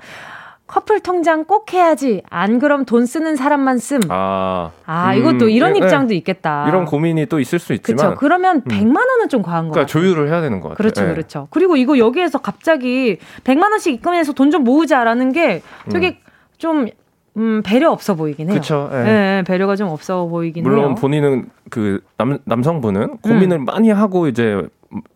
[0.65, 2.23] 커플 통장 꼭 해야지.
[2.29, 3.99] 안 그럼 돈 쓰는 사람만 씀.
[4.09, 6.15] 아, 아 이것도 음, 이런 네, 입장도 네.
[6.15, 6.65] 있겠다.
[6.67, 7.97] 이런 고민이 또 있을 수 있지만.
[7.97, 8.15] 그렇죠.
[8.19, 8.61] 그러면 음.
[8.71, 9.85] 100만 원은 좀 과한 거 그러니까 같아요.
[9.85, 10.77] 조율을 해야 되는 것 같아요.
[10.77, 11.13] 그렇죠, 네.
[11.13, 11.47] 그렇죠.
[11.51, 16.31] 그리고 이거 여기에서 갑자기 100만 원씩 입금해서 돈 좀 모으자라는 게 되게 음.
[16.57, 16.87] 좀
[17.37, 18.53] 음, 배려 없어 보이긴 해요.
[18.53, 18.89] 그렇죠.
[18.93, 18.97] 예.
[19.03, 20.87] 네, 배려가 좀 없어 보이긴 물론 해요.
[20.89, 23.65] 물론 본인은 그 남, 남성분은 고민을 음.
[23.65, 24.61] 많이 하고 이제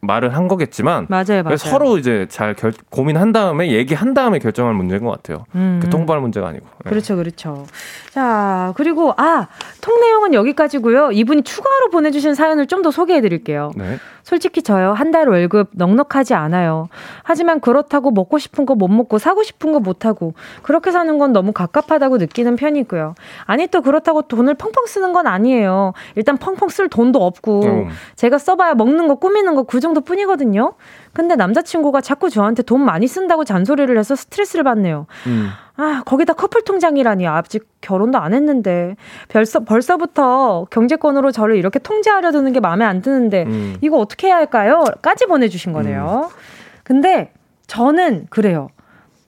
[0.02, 1.58] 말을 한 거겠지만 맞아요, 맞아요.
[1.58, 5.46] 서로 이제 잘 결, 고민한 다음에 얘기한 다음에 결정할 문제인 것 같아요.
[5.56, 5.80] 음.
[5.82, 6.66] 그 통보할 문제가 아니고.
[6.84, 6.90] 네.
[6.90, 7.66] 그렇죠, 그렇죠.
[8.12, 9.48] 자 그리고 아
[9.82, 11.12] 통 내용은 여기까지고요.
[11.12, 13.72] 이분이 추가로 보내주신 사연을 좀 더 소개해드릴게요.
[13.76, 13.98] 네.
[14.24, 16.90] 솔직히 저요 한 달 월급 넉넉하지 않아요.
[17.24, 21.32] 하지만 그렇다고 먹고 싶은 거 못 먹고 사고 싶은 거 못 하고 그렇게 사는 건
[21.34, 23.16] 너무 갑갑하다고 느끼는 편이고요.
[23.46, 25.94] 아니 또 그렇다고 돈을 펑펑 쓰는 건 아니에요.
[26.16, 27.90] 일단 펑펑 쓸 돈도 없고 음.
[28.16, 30.74] 제가 써봐야 먹는 거 꾸미는 거그 정도 뿐이거든요.
[31.14, 35.08] 근데 남자친구가 자꾸 저한테 돈 많이 쓴다고 잔소리를 해서 스트레스를 받네요.
[35.28, 35.50] 음.
[35.76, 37.28] 아, 거기다 커플 통장이라니.
[37.28, 38.96] 아직 결혼도 안 했는데.
[39.30, 43.78] 벌써, 벌써부터 경제권으로 저를 이렇게 통제하려 드는 게 마음에 안 드는데, 음.
[43.82, 44.84] 이거 어떻게 해야 할까요?
[45.02, 46.30] 까지 보내주신 거네요.
[46.32, 46.36] 음.
[46.84, 47.32] 근데
[47.68, 48.70] 저는 그래요.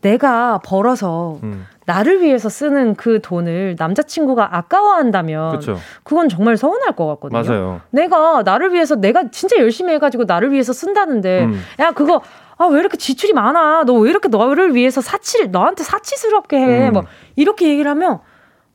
[0.01, 1.65] 내가 벌어서 음.
[1.89, 5.77] 나를 위해서 쓰는 그 돈을 남자친구가 아까워한다면 그쵸.
[6.03, 7.41] 그건 정말 서운할 것 같거든요.
[7.41, 7.81] 맞아요.
[7.89, 11.59] 내가 나를 위해서 내가 진짜 열심히 해가지고 나를 위해서 쓴다는데 음.
[11.79, 12.21] 야 그거
[12.57, 13.85] 아, 왜 이렇게 지출이 많아?
[13.85, 16.87] 너 왜 이렇게 너를 위해서 사치를, 너한테 사치스럽게 해?
[16.89, 16.93] 음.
[16.93, 17.03] 뭐,
[17.37, 18.19] 이렇게 얘기를 하면,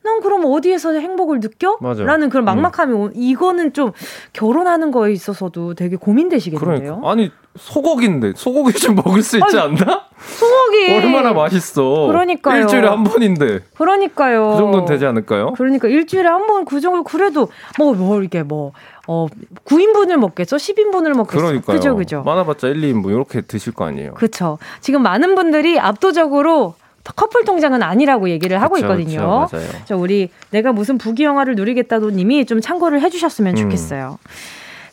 [0.03, 1.77] 난 그럼 어디에서 행복을 느껴?
[1.81, 2.03] 맞아.
[2.03, 2.61] 라는 그런 음.
[2.61, 3.11] 막막함이, 음.
[3.13, 3.91] 이거는 좀
[4.33, 6.99] 결혼하는 거에 있어서도 되게 고민되시겠는데요?
[7.01, 7.11] 그러니까.
[7.11, 10.01] 아니, 소고기인데, 소고기 좀 먹을 수 있지 아니, 않나?
[10.19, 10.91] 소고기!
[10.93, 12.07] 얼마나 맛있어.
[12.07, 12.61] 그러니까요.
[12.61, 13.59] 일주일에 한 번인데.
[13.77, 14.51] 그러니까요.
[14.51, 15.53] 그 정도는 되지 않을까요?
[15.53, 18.71] 그러니까 일주일에 한 번 그 정도, 그래도, 뭐, 뭐, 이게 뭐,
[19.07, 19.27] 어,
[19.65, 20.55] 9인분을 먹겠죠?
[20.57, 21.37] 10인분을 먹겠죠?
[21.37, 21.77] 그러니까요.
[21.77, 22.23] 그죠, 그죠.
[22.23, 24.13] 많아봤자 1, 2인분 이렇게 드실 거 아니에요.
[24.15, 24.57] 그렇죠.
[24.81, 26.73] 지금 많은 분들이 압도적으로
[27.15, 29.45] 커플 통장은 아니라고 얘기를 하고 그쵸, 있거든요.
[29.47, 29.69] 그쵸, 맞아요.
[29.85, 33.61] 저 우리 내가 무슨 부귀영화를 누리겠다도 님이 좀 참고를 해주셨으면 음.
[33.61, 34.17] 좋겠어요.
[34.19, 34.27] 음.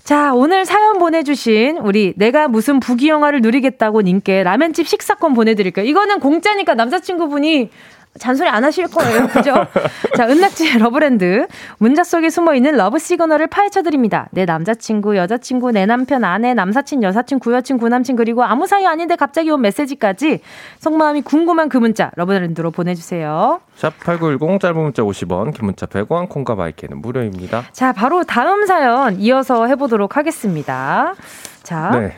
[0.05, 5.85] 자, 오늘 사연 보내주신 우리 내가 무슨 부귀영화를 누리겠다고 님께 라면집 식사권 보내드릴게요.
[5.85, 7.71] 이거는 공짜니까 남자친구분이
[8.19, 9.27] 잔소리 안 하실 거예요.
[9.29, 9.55] 그죠?
[10.17, 11.47] 자, 은낙지의 러브랜드.
[11.79, 14.29] 문자 속에 숨어 있는 love signal을 파헤쳐 드립니다.
[14.33, 19.51] 내 남자친구, 여자친구, 내 남편, 아내, 남사친, 여사친, 구여친, 구남친, 그리고 아무 사이 아닌데 갑자기
[19.51, 20.41] 온 메시지까지
[20.81, 23.61] 속마음이 궁금한 그 문자 러브랜드로 보내주세요.
[23.79, 27.65] 샵8910 짧은 문자 50원, 긴 문자 100원, 콩과 마이케이는 무료입니다.
[27.73, 31.15] 자, 바로 다음 사연 이어서 해보도록 하겠습니다.
[31.63, 31.91] 자.
[31.91, 32.13] 네.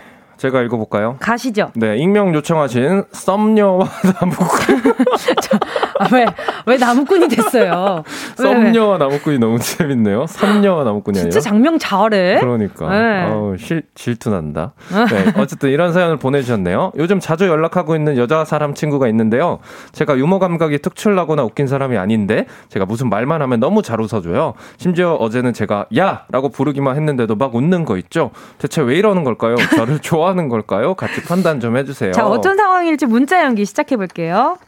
[0.45, 1.17] 제가 읽어볼까요?
[1.21, 1.71] 가시죠.
[1.75, 3.89] 네, 익명 요청하신 썸녀와
[4.21, 4.83] 나무꾼.
[6.01, 6.27] 아, 왜,
[6.67, 8.03] 왜 나무꾼이 됐어요?
[8.37, 10.27] 썸녀와 나무꾼이 너무 재밌네요.
[10.27, 11.31] 썸녀와 나무꾼이 아니라.
[11.31, 12.41] 진짜 장명 잘해.
[12.41, 12.91] 그러니까.
[12.91, 13.25] 네.
[13.31, 14.75] 어우, 실, 질투난다.
[14.91, 16.93] 네, 어쨌든 이런 사연을 보내주셨네요.
[16.99, 19.61] 요즘 자주 연락하고 있는 여자 사람 친구가 있는데요.
[19.93, 24.53] 제가 유머 감각이 특출나거나 웃긴 사람이 아닌데, 제가 무슨 말만 하면 너무 잘 웃어줘요.
[24.77, 26.25] 심지어 어제는 제가 야!
[26.31, 28.31] 라고 부르기만 했는데도 막 웃는 거 있죠?
[28.59, 29.55] 대체 왜 이러는 걸까요?
[29.77, 30.95] 저를 좋아 하는 걸까요?
[30.95, 32.13] 같이 판단 좀 해주세요.
[32.13, 34.59] 자, 어떤 상황일지 문자 연기 시작해 볼게요.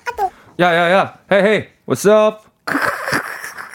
[0.58, 2.38] 야야야, 헤이 헤이, what's up?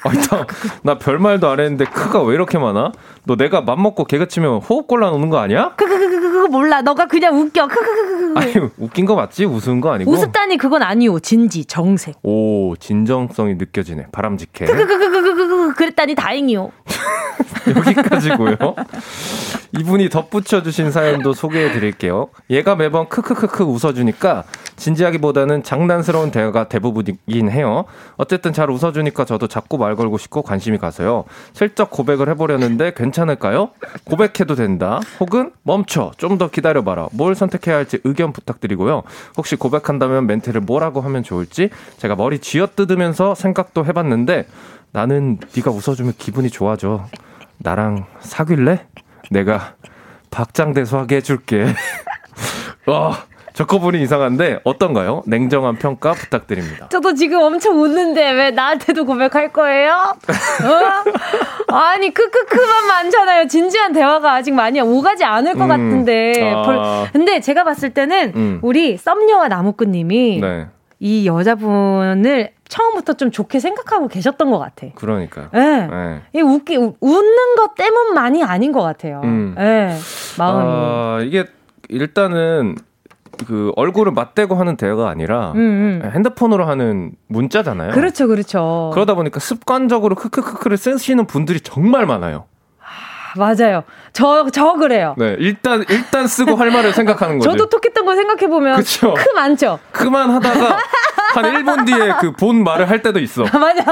[0.03, 0.47] 아니, 나,
[0.81, 2.91] 나 별말도 안 했는데 크가 왜 이렇게 많아?
[3.25, 5.73] 너 내가 맘먹고 개그 치면 호흡 곤란 오는 거 아니야?
[5.75, 6.81] 크크크크 그거 몰라.
[6.81, 7.67] 너가 그냥 웃겨.
[7.67, 9.45] 크크크크 아니, 웃긴 거 맞지?
[9.45, 10.09] 웃은 거 아니고?
[10.09, 11.19] 웃었다니 그건 아니오.
[11.19, 12.15] 진지, 정색.
[12.23, 14.07] 오, 진정성이 느껴지네.
[14.11, 14.65] 바람직해.
[14.65, 16.71] 크크크크크크 그랬다니 다행이요.
[17.75, 18.55] 여기까지고요.
[19.77, 22.27] 이분이 덧붙여 주신 사연도 소개해 드릴게요.
[22.49, 24.43] 얘가 매번 크크크크 웃어 주니까
[24.75, 27.85] 진지하기보다는 장난스러운 대화가 대부분이긴 해요.
[28.17, 31.23] 어쨌든 잘 웃어 주니까 저도 자꾸 말 걸고 싶고 관심이 가서요.
[31.53, 33.69] 슬쩍 고백을 해 보려는데 괜찮을까요?
[34.03, 34.99] 고백해도 된다.
[35.19, 36.11] 혹은 멈춰.
[36.17, 37.07] 좀 더 기다려 봐라.
[37.11, 39.03] 뭘 선택해야 할지 의견 부탁드리고요.
[39.37, 44.47] 혹시 고백한다면 멘트를 뭐라고 하면 좋을지 제가 머리 쥐어뜯으면서 생각도 해 봤는데
[44.91, 47.05] 나는 네가 웃어주면 기분이 좋아져.
[47.59, 48.87] 나랑 사귈래?
[49.31, 49.75] 내가
[50.29, 51.65] 박장대소 하게 해줄게.
[52.85, 53.23] 와,
[53.53, 55.23] 저커분이 이상한데 어떤가요?
[55.25, 56.89] 냉정한 평가 부탁드립니다.
[56.89, 59.93] 저도 지금 엄청 웃는데 왜 나한테도 고백할 거예요?
[59.93, 61.71] 어?
[61.73, 63.47] 아니 크크크만 많잖아요.
[63.47, 66.53] 진지한 대화가 아직 많이 오가지 않을 것 음, 같은데.
[66.53, 67.07] 아.
[67.13, 68.59] 근데 제가 봤을 때는 음.
[68.61, 70.67] 우리 썸녀와 나무꾼님이 네.
[70.99, 74.87] 이 여자분을 처음부터 좀 좋게 생각하고 계셨던 것 같아.
[74.95, 75.49] 그러니까.
[75.53, 75.59] 예.
[75.59, 75.87] 네.
[75.87, 76.21] 네.
[76.33, 79.19] 이 웃기 웃는 것 때문만이 아닌 것 같아요.
[79.25, 79.53] 음.
[79.57, 79.93] 네.
[80.37, 80.63] 마음이.
[80.65, 81.45] 아, 이게
[81.89, 82.75] 일단은
[83.45, 86.11] 그 얼굴을 맞대고 하는 대화가 아니라 음, 음.
[86.13, 87.91] 핸드폰으로 하는 문자잖아요.
[87.91, 88.91] 그렇죠, 그렇죠.
[88.93, 92.45] 그러다 보니까 습관적으로 크크크크를 쓰시는 분들이 정말 많아요.
[93.33, 93.83] 아, 맞아요.
[94.13, 95.15] 저, 저 그래요.
[95.17, 97.51] 네, 일단, 일단 쓰고 할 말을 생각하는 거죠.
[97.51, 98.77] 저도 톡했던 거 생각해보면.
[98.77, 99.13] 그쵸.
[99.13, 99.79] 크 많죠?
[99.91, 100.77] 그만 하다가
[101.33, 103.43] 한 1분 뒤에 그 본 말을 할 때도 있어.
[103.43, 103.83] 맞아.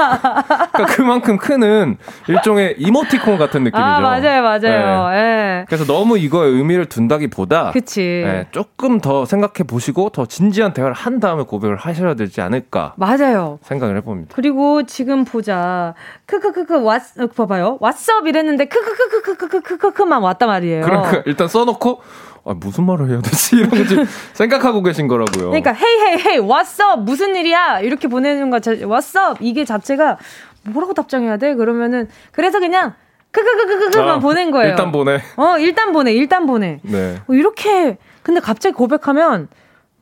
[0.72, 1.96] 그러니까 그만큼 크는
[2.28, 3.82] 일종의 이모티콘 같은 느낌이죠.
[3.82, 5.08] 아, 맞아요, 맞아요.
[5.10, 5.20] 네.
[5.20, 5.64] 네.
[5.68, 7.70] 그래서 너무 이거에 의미를 둔다기보다.
[7.70, 8.00] 그치.
[8.24, 12.94] 네, 조금 더 생각해 보시고 더 진지한 대화를 한 다음에 고백을 하셔야 되지 않을까.
[12.96, 13.58] 맞아요.
[13.62, 14.32] 생각을 해봅니다.
[14.34, 15.94] 그리고 지금 보자.
[16.26, 17.78] 크크크크, 왓, 어, 봐봐요.
[17.80, 20.84] 왓썹 이랬는데 크크크크크 크크크크만 왔단 말이에요.
[20.84, 22.00] 그러니까 일단 써놓고
[22.44, 23.56] 아, 무슨 말을 해야 되지?
[23.56, 25.50] 이런 거 생각하고 계신 거라고요.
[25.50, 27.80] 그러니까 헤이 헤이 헤이 왓썹 무슨 일이야?
[27.80, 30.16] 이렇게 보내는 거 왓썹 이게 자체가
[30.64, 31.54] 뭐라고 답장해야 돼?
[31.54, 32.94] 그러면은 그래서 그냥
[33.32, 34.70] 크크크크크만 아, 보낸 거예요.
[34.70, 35.20] 일단 보내.
[35.36, 36.12] 어, 일단 보내.
[36.12, 36.80] 일단 보내.
[36.82, 37.16] 네.
[37.28, 39.48] 어, 이렇게 근데 갑자기 고백하면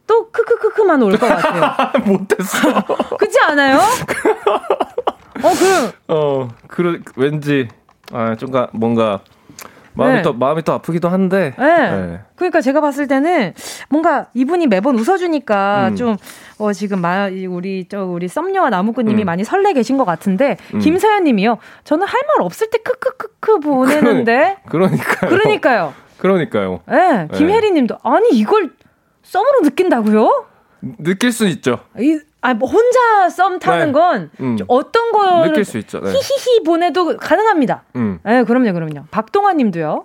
[0.07, 2.03] 또 크크크크만 올 것 같아요.
[2.07, 2.83] 못했어.
[3.19, 3.79] 그렇지 않아요?
[5.43, 5.93] 어, 그.
[6.09, 7.69] 어, 그 왠지
[8.13, 9.21] 아, 좀가 뭔가
[9.95, 10.23] 마음이 네.
[10.23, 11.55] 또 마음이 또 아프기도 한데.
[11.59, 11.91] 네.
[11.91, 12.21] 네.
[12.37, 13.53] 그러니까 제가 봤을 때는
[13.89, 15.97] 뭔가 이분이 매번 웃어주니까 음.
[15.97, 16.17] 좀
[16.59, 19.27] 어, 지금 마, 우리 저 우리 썸녀와 나무꾼님이 음.
[19.27, 20.79] 많이 설레 계신 것 같은데 음.
[20.79, 21.59] 김서연님이요.
[21.85, 24.59] 저는 할 말 없을 때 크크크크 보내는데.
[24.69, 25.31] 그러니까요.
[25.31, 25.95] 그러니까요.
[26.19, 26.81] 그러니까요.
[26.87, 27.29] 네.
[27.35, 28.71] 김혜리님도 아니 이걸
[29.23, 30.45] 썸으로 느낀다고요?
[30.99, 31.81] 느낄 수 있죠.
[31.99, 33.93] 이, 아, 뭐 혼자 썸 타는 네.
[33.93, 34.57] 건 음.
[34.69, 36.01] 어떤 거 느낄 수 있죠.
[36.01, 36.11] 네.
[36.11, 37.83] 히히히 보내도 가능합니다.
[37.97, 38.21] 음.
[38.25, 39.05] 네, 그럼요, 그럼요.
[39.11, 40.05] 박동환 님도요.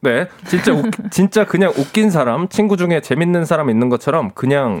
[0.00, 4.80] 네, 진짜 웃, 진짜 그냥 웃긴 사람, 친구 중에 재밌는 사람 있는 것처럼 그냥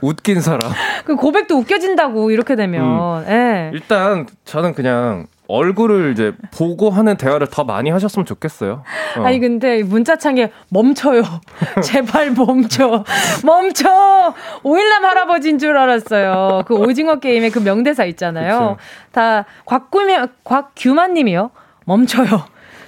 [0.00, 0.60] 웃, 긴 사람.
[1.04, 3.22] 그 고백도 웃겨진다고 이렇게 되면.
[3.22, 3.24] 음.
[3.26, 3.70] 네.
[3.74, 8.84] 일단 저는 그냥 얼굴을 이제 보고 하는 대화를 더 많이 하셨으면 좋겠어요.
[9.18, 9.22] 어.
[9.22, 11.22] 아니 근데 문자창에 멈춰요.
[11.82, 13.04] 제발 멈춰.
[13.44, 14.34] 멈춰.
[14.62, 16.62] 오일남 할아버지인 줄 알았어요.
[16.66, 18.58] 그 오징어 게임의 그 명대사 있잖아요.
[18.58, 18.76] 그쵸.
[19.12, 21.50] 다 곽구면 곽규만 님이요.
[21.84, 22.26] 멈춰요.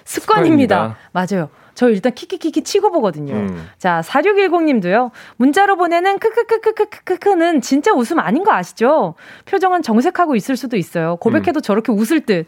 [0.04, 0.94] 습관입니다.
[0.94, 0.96] 습관입니다.
[1.12, 1.48] 맞아요.
[1.74, 3.34] 저 일단 키키키키 치고 보거든요.
[3.34, 3.68] 음.
[3.78, 5.10] 자, 4610님도요.
[5.36, 9.14] 문자로 보내는 크크크크크크크는 진짜 웃음 아닌 거 아시죠?
[9.46, 11.16] 표정은 정색하고 있을 수도 있어요.
[11.16, 11.62] 고백해도 음.
[11.62, 12.46] 저렇게 웃을 듯.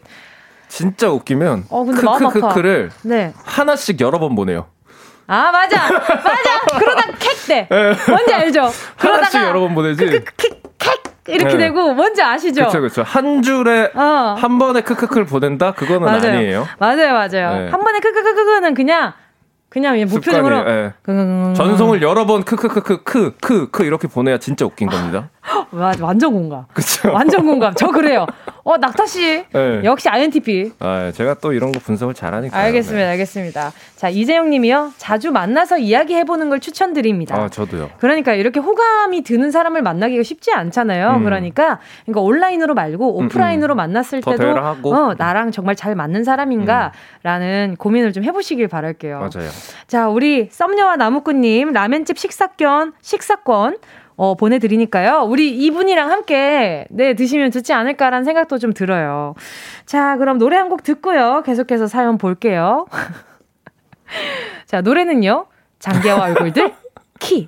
[0.69, 3.33] 진짜 웃기면 어, 크크크크를 네.
[3.43, 4.67] 하나씩 여러 번 보내요.
[5.29, 7.93] 아 맞아 맞아 그러다 캑대 네.
[8.07, 8.71] 뭔지 알죠?
[8.95, 10.05] 하나씩 여러 번 보내지.
[10.05, 10.61] 크크크
[11.27, 11.65] 이렇게 네.
[11.65, 12.61] 되고 뭔지 아시죠?
[12.61, 13.03] 그렇죠, 그렇죠.
[13.03, 14.35] 한 줄에 어.
[14.37, 16.37] 한 번에 크크크를 보낸다 그거는 맞아요.
[16.37, 16.67] 아니에요.
[16.79, 17.57] 맞아요, 맞아요.
[17.59, 17.69] 네.
[17.69, 19.13] 한 번에 크크크크는 그냥
[19.69, 20.93] 그냥 무표정으로 네.
[21.55, 25.29] 전송을 여러 번 크크크크 크크크 이렇게 보내야 진짜 웃긴 겁니다.
[25.99, 26.65] 완전 공감.
[26.73, 27.11] 그쵸.
[27.11, 27.73] 완전 공감.
[27.75, 28.25] 저 그래요.
[28.67, 29.45] 어, 낙타 씨.
[29.53, 29.81] 네.
[29.85, 30.73] 역시 INTP.
[30.79, 32.57] 아, 제가 또 이런 거 분석을 잘하니까.
[32.57, 33.05] 알겠습니다.
[33.05, 33.11] 네.
[33.11, 33.71] 알겠습니다.
[33.95, 34.91] 자, 이재영 님이요.
[34.97, 37.37] 자주 만나서 이야기해 보는 걸 추천드립니다.
[37.37, 37.91] 아, 저도요.
[37.99, 41.11] 그러니까 이렇게 호감이 드는 사람을 만나기가 쉽지 않잖아요.
[41.11, 41.23] 음.
[41.23, 43.77] 그러니까 그러니까 온라인으로 말고 오프라인으로 음, 음.
[43.77, 46.91] 만났을 때도 어, 나랑 정말 잘 맞는 사람인가라는
[47.71, 47.75] 음.
[47.77, 49.19] 고민을 좀 해보시길 바랄게요.
[49.19, 49.49] 맞아요.
[49.87, 53.77] 자, 우리 썸녀와 나무꾼님 라멘집 식사권 식사권
[54.17, 55.21] 어, 보내드리니까요.
[55.27, 59.35] 우리 이분이랑 함께, 네, 드시면 좋지 않을까라는 생각도 좀 들어요.
[59.85, 61.43] 자, 그럼 노래 한 곡 듣고요.
[61.45, 62.87] 계속해서 사연 볼게요.
[64.65, 65.45] 자, 노래는요.
[65.79, 66.73] 장기하와 얼굴들,
[67.19, 67.47] 키.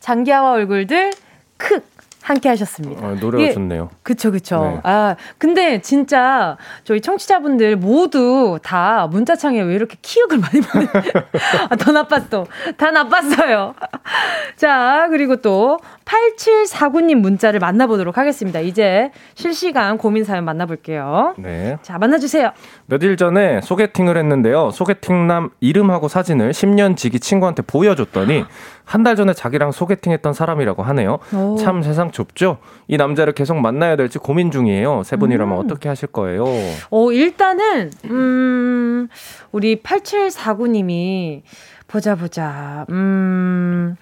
[0.00, 1.10] 장기하와 얼굴들,
[1.56, 1.80] 크.
[2.26, 3.06] 함께 하셨습니다.
[3.06, 3.88] 아, 노래가 예, 좋네요.
[4.02, 4.60] 그쵸, 그쵸.
[4.60, 4.80] 네.
[4.82, 10.88] 아, 근데 진짜 저희 청취자분들 모두 다 문자창에 왜 이렇게 키읔을 많이 보내
[11.70, 12.44] 아, 더 나빴어.
[12.76, 13.74] 다 나빴어요.
[14.56, 18.58] 자, 그리고 또 8749님 문자를 만나보도록 하겠습니다.
[18.58, 21.34] 이제 실시간 고민 사연 만나볼게요.
[21.38, 21.78] 네.
[21.82, 22.50] 자, 만나주세요.
[22.86, 24.72] 며칠 전에 소개팅을 했는데요.
[24.72, 28.44] 소개팅남 이름하고 사진을 10년 지기 친구한테 보여줬더니
[28.86, 31.18] 한 달 전에 자기랑 소개팅했던 사람이라고 하네요.
[31.34, 31.56] 오.
[31.58, 32.58] 참 세상 좁죠?
[32.88, 35.02] 이 남자를 계속 만나야 될지 고민 중이에요.
[35.04, 35.64] 세 분이라면 음.
[35.64, 36.44] 어떻게 하실 거예요?
[36.90, 39.08] 어, 일단은, 음,
[39.52, 41.42] 우리 8749님이
[41.88, 43.96] 보자, 보자, 음,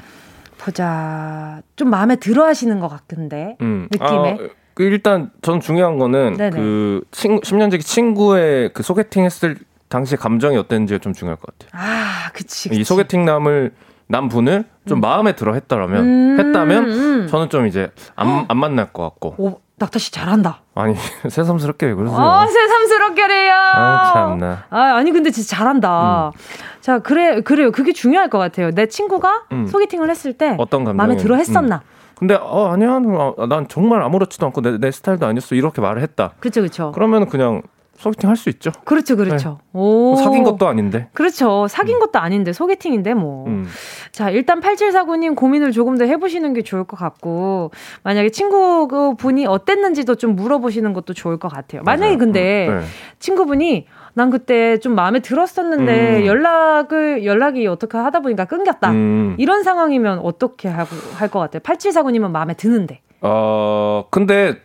[0.59, 1.61] 보자.
[1.77, 3.57] 좀 마음에 들어 하시는 것 같은데.
[3.63, 3.89] 음.
[3.91, 4.09] 느낌에.
[4.09, 4.37] 아,
[4.75, 6.57] 그 일단 전 중요한 거는 네네.
[6.57, 9.57] 그 친구 10년 지기 친구의 그 소개팅 했을
[9.89, 11.71] 당시 감정이 어땠는지가 좀 중요할 것 같아요.
[11.81, 12.69] 아, 그치.
[12.69, 12.81] 그치.
[12.81, 13.73] 이 소개팅남을
[14.07, 15.01] 남 분을 좀 음.
[15.01, 17.27] 마음에 들어 했다라면 음, 했다면 음.
[17.29, 19.35] 저는 좀 이제 안, 안 만날 것 같고.
[19.39, 20.61] 오, 낙타 씨 잘한다.
[20.75, 20.95] 아니
[21.29, 22.19] 새삼스럽게 왜 그러세요?
[22.19, 23.55] 어, 새삼스럽게래요.
[23.55, 24.65] 아 참나.
[24.71, 26.29] 아 아니 근데 진짜 잘한다.
[26.29, 26.39] 음.
[26.81, 27.73] 자 그래 그래요.
[27.73, 28.71] 그게 중요할 것 같아요.
[28.71, 29.67] 내 친구가 음.
[29.67, 31.77] 소개팅을 했을 때 어떤 마음에 들어 했었나?
[31.77, 31.95] 음.
[32.17, 33.01] 근데 어 아니야
[33.37, 36.33] 어, 난 정말 아무렇지도 않고 내, 내 스타일도 아니었어 이렇게 말을 했다.
[36.39, 36.93] 그렇죠 그렇죠.
[36.93, 37.63] 그러면 그냥
[37.97, 38.71] 소개팅 할 수 있죠.
[38.85, 39.59] 그렇죠, 그렇죠.
[39.73, 39.81] 네.
[39.81, 40.17] 오.
[40.17, 41.09] 사귄 것도 아닌데.
[41.13, 41.67] 그렇죠.
[41.69, 42.01] 사귄 음.
[42.01, 43.47] 것도 아닌데 소개팅인데 뭐.
[43.47, 43.67] 음.
[44.13, 47.71] 자, 일단 8749님 고민을 조금 더 해보시는 게 좋을 것 같고,
[48.03, 51.83] 만약에 친구분이 어땠는지도 좀 물어보시는 것도 좋을 것 같아요.
[51.83, 52.81] 만약에 근데 음.
[52.81, 52.85] 네.
[53.21, 56.27] 친구분이 난 그때 좀 마음에 들었었는데 음.
[56.27, 58.91] 연락을 연락이 어떻게 하다 보니까 끊겼다.
[58.91, 59.35] 음.
[59.39, 60.87] 이런 상황이면 어떻게 할
[61.31, 61.61] 것 같아요?
[61.61, 63.01] 8749님은 마음에 드는데.
[63.23, 64.57] 어, 근데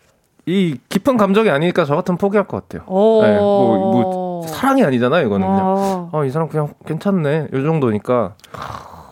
[0.50, 2.82] 이 깊은 감정이 아니니까 저 같으면 포기할 것 같아요.
[3.22, 5.64] 네, 뭐, 뭐, 사랑이 아니잖아요, 이거는 그냥.
[5.64, 7.50] 어, 아, 이 사람 그냥 괜찮네.
[7.54, 8.34] 요 정도니까.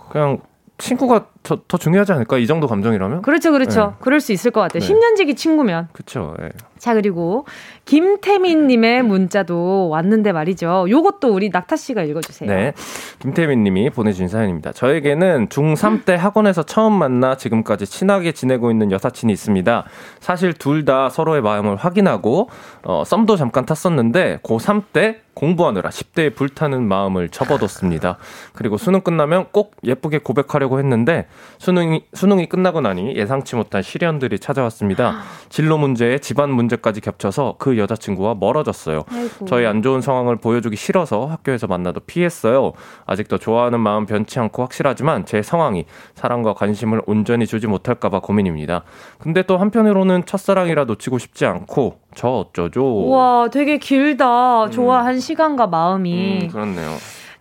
[0.10, 0.40] 그냥
[0.80, 2.38] 친구가 더, 더 중요하지 않을까?
[2.38, 3.22] 이 정도 감정이라면?
[3.22, 3.88] 그렇죠, 그렇죠.
[3.88, 3.94] 네.
[4.02, 4.82] 그럴 수 있을 것 같아요.
[4.82, 4.88] 네.
[4.88, 5.88] 10년지기 친구면.
[5.94, 6.36] 그렇죠.
[6.40, 6.50] 네.
[6.78, 7.46] 자, 그리고
[7.86, 10.88] 김태민님의 문자도 왔는데 말이죠.
[10.90, 12.52] 요것도 우리 낙타 씨가 읽어주세요.
[12.52, 12.74] 네.
[13.20, 14.74] 김태민님이 보내주신 사연입니다.
[14.74, 19.86] 저에게는 중3 때 학원에서 처음 만나 지금까지 친하게 지내고 있는 여사친이 있습니다.
[20.20, 22.50] 사실 둘 다 서로의 마음을 확인하고,
[22.84, 28.18] 어, 썸도 잠깐 탔었는데, 고3 때 공부하느라 10대에 불타는 마음을 접어뒀습니다.
[28.54, 31.28] 그리고 수능 끝나면 꼭 예쁘게 고백하려고 했는데
[31.58, 35.22] 수능이 수능이 끝나고 나니 예상치 못한 시련들이 찾아왔습니다.
[35.50, 39.04] 진로 문제에 집안 문제까지 겹쳐서 그 여자친구와 멀어졌어요.
[39.12, 39.46] 아이고.
[39.46, 42.74] 저희 안 좋은 상황을 보여주기 싫어서 학교에서 만나도 피했어요.
[43.06, 45.86] 아직도 좋아하는 마음 변치 않고 확실하지만 제 상황이
[46.16, 48.84] 사랑과 관심을 온전히 주지 못할까봐 고민입니다.
[49.20, 53.08] 근데 또 한편으로는 첫사랑이라 놓치고 싶지 않고 저 어쩌죠?
[53.10, 54.66] 와, 되게 길다.
[54.66, 54.72] 음.
[54.72, 56.40] 좋아한 시간과 마음이.
[56.44, 56.90] 음, 그렇네요.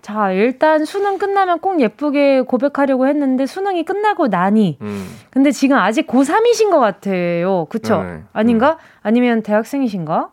[0.07, 4.79] 자, 일단 수능 끝나면 꼭 예쁘게 고백하려고 했는데 수능이 끝나고 나니.
[4.81, 5.05] 음.
[5.31, 7.65] 근데 지금 아직 고3이신 것 같아요.
[7.65, 8.05] 그쵸?
[8.05, 8.23] 네.
[8.33, 8.75] 아닌가?
[8.75, 8.77] 음.
[9.03, 10.31] 아니면 대학생이신가?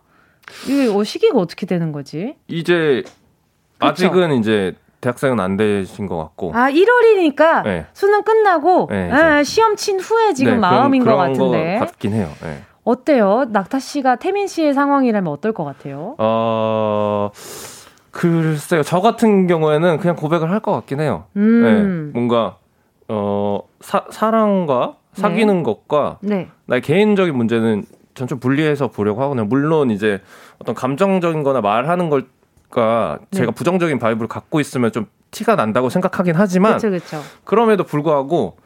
[0.69, 2.35] 이게 어, 시기가 어떻게 되는 거지?
[2.47, 3.13] 이제 그쵸?
[3.79, 6.51] 아직은 이제 대학생은 안 되신 것 같고.
[6.53, 7.87] 아, 1월이니까 네.
[7.93, 11.79] 수능 끝나고 네, 아, 시험 친 후에 지금 네, 마음인 그런, 그런 것 같은데.
[11.79, 12.29] 것 같긴 해요.
[12.43, 12.61] 네.
[12.83, 13.45] 어때요?
[13.49, 16.13] 낙타 씨가 태민 씨의 상황이라면 어떨 것 같아요?
[16.19, 17.31] 어,
[18.13, 18.83] 글쎄요.
[18.83, 21.25] 저 같은 경우에는 그냥 고백을 할 것 같긴 해요.
[21.35, 21.63] 음.
[21.63, 22.57] 네, 뭔가,
[23.09, 25.63] 어, 사, 사랑과 사귀는 네.
[25.63, 26.47] 것과 네.
[26.67, 27.83] 나의 개인적인 문제는
[28.15, 29.45] 전 좀 분리해서 보려고 하거든요.
[29.45, 30.21] 물론 이제
[30.59, 33.37] 어떤 감정적인 거나 말하는 걸까 네.
[33.39, 37.19] 제가 부정적인 vibe를 갖고 있으면 좀 티가 난다고 생각하긴 하지만 그쵸, 그쵸.
[37.43, 38.57] 그럼에도 불구하고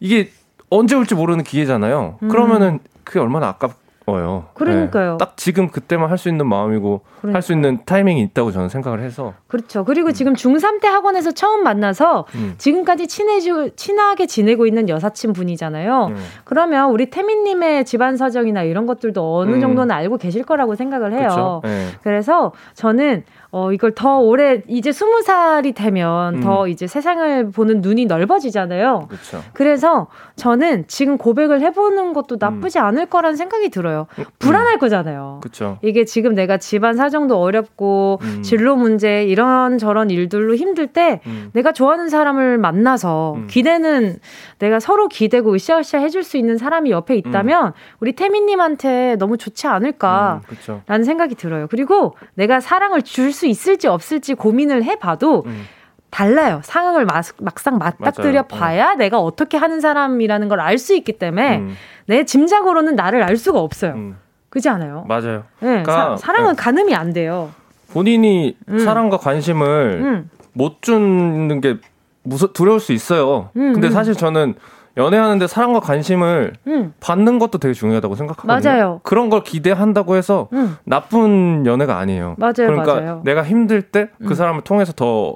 [0.00, 0.30] 이게
[0.70, 2.18] 언제 올지 모르는 기회잖아요.
[2.22, 2.28] 음.
[2.28, 4.46] 그러면은 그게 얼마나 아까워요.
[4.54, 5.12] 그러니까요.
[5.12, 5.18] 네.
[5.18, 7.36] 딱 지금 그때만 할 수 있는 마음이고 그러니까.
[7.36, 9.34] 할수 있는 타이밍이 있다고 저는 생각을 해서.
[9.56, 9.84] 그렇죠.
[9.84, 10.12] 그리고 음.
[10.12, 12.54] 지금 중3 때 학원에서 처음 만나서 음.
[12.58, 16.08] 지금까지 친해지 친하게 지내고 있는 여사친 분이잖아요.
[16.08, 16.16] 음.
[16.44, 19.60] 그러면 우리 태민님의 집안 사정이나 이런 것들도 어느 음.
[19.60, 21.62] 정도는 알고 계실 거라고 생각을 해요.
[21.64, 21.86] 네.
[22.02, 23.24] 그래서 저는
[23.58, 26.40] 어, 이걸 더 오래, 이제 스무 살이 되면 음.
[26.40, 29.06] 더 이제 세상을 보는 눈이 넓어지잖아요.
[29.08, 29.42] 그쵸.
[29.54, 32.84] 그래서 저는 지금 고백을 해보는 것도 나쁘지 음.
[32.84, 34.08] 않을 거라는 생각이 들어요.
[34.18, 34.24] 음.
[34.38, 35.40] 불안할 거잖아요.
[35.42, 35.78] 그쵸.
[35.80, 38.42] 이게 지금 내가 집안 사정도 어렵고, 음.
[38.42, 39.45] 진로 문제, 이런
[39.78, 41.50] 저런 일들로 힘들 때, 음.
[41.52, 43.46] 내가 좋아하는 사람을 만나서, 음.
[43.48, 44.18] 기대는
[44.58, 50.40] 내가 서로 기대고 으쌰으쌰 해줄 수 있는 사람이 옆에 있다면, 우리 태민님한테 너무 좋지 않을까,
[50.86, 51.66] 라는 생각이 들어요.
[51.68, 55.64] 그리고 내가 사랑을 줄 수 있을지 없을지 고민을 해봐도 음.
[56.10, 56.60] 달라요.
[56.64, 58.42] 상황을 막, 막상 맞닥뜨려 맞아요.
[58.48, 58.94] 봐야 어.
[58.94, 61.74] 내가 어떻게 하는 사람이라는 걸 알 수 있기 때문에 음.
[62.06, 63.92] 내 짐작으로는 나를 알 수가 없어요.
[63.92, 64.16] 음.
[64.48, 65.04] 그렇지 않아요?
[65.08, 65.44] 맞아요.
[65.60, 66.62] 네, 그러니까, 사, 랑은 네.
[66.62, 67.50] 가늠이 안 돼요.
[67.92, 68.78] 본인이 음.
[68.78, 70.30] 사랑과 관심을 음.
[70.52, 71.76] 못 주는 게
[72.22, 73.50] 무서 두려울 수 있어요.
[73.56, 74.54] 음, 근데 사실 저는
[74.96, 76.94] 연애하는데 사랑과 관심을 음.
[77.00, 78.70] 받는 것도 되게 중요하다고 생각하거든요.
[78.70, 79.00] 맞아요.
[79.02, 80.76] 그런 걸 기대한다고 해서 음.
[80.84, 82.36] 나쁜 연애가 아니에요.
[82.38, 82.52] 맞아요.
[82.54, 83.20] 그러니까 맞아요.
[83.24, 84.34] 내가 힘들 때그 음.
[84.34, 85.34] 사람을 통해서 더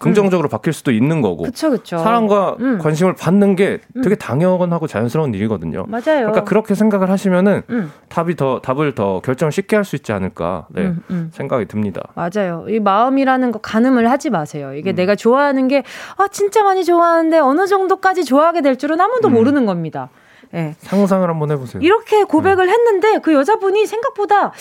[0.00, 0.50] 긍정적으로 음.
[0.50, 1.44] 바뀔 수도 있는 거고.
[1.44, 1.98] 그쵸, 그쵸.
[1.98, 2.78] 사랑과 음.
[2.78, 4.02] 관심을 받는 게 음.
[4.02, 5.84] 되게 당연하고 자연스러운 일이거든요.
[5.88, 6.02] 맞아요.
[6.26, 7.92] 그러니까 그렇게 생각을 하시면은 음.
[8.08, 11.30] 답이 더 답을 더 결정을 쉽게 할 수 있지 않을까 네, 음, 음.
[11.32, 12.02] 생각이 듭니다.
[12.14, 12.64] 맞아요.
[12.68, 14.72] 이 마음이라는 거 가늠을 하지 마세요.
[14.74, 15.82] 이게 내가 좋아하는 게
[16.16, 20.08] 아 진짜 많이 좋아하는데 어느 정도까지 좋아하게 될 줄은 아무도 모르는 겁니다.
[20.52, 20.74] 네.
[20.78, 21.82] 상상을 한번 해보세요.
[21.82, 22.72] 이렇게 고백을 네.
[22.72, 24.52] 했는데 그 여자분이 생각보다 어,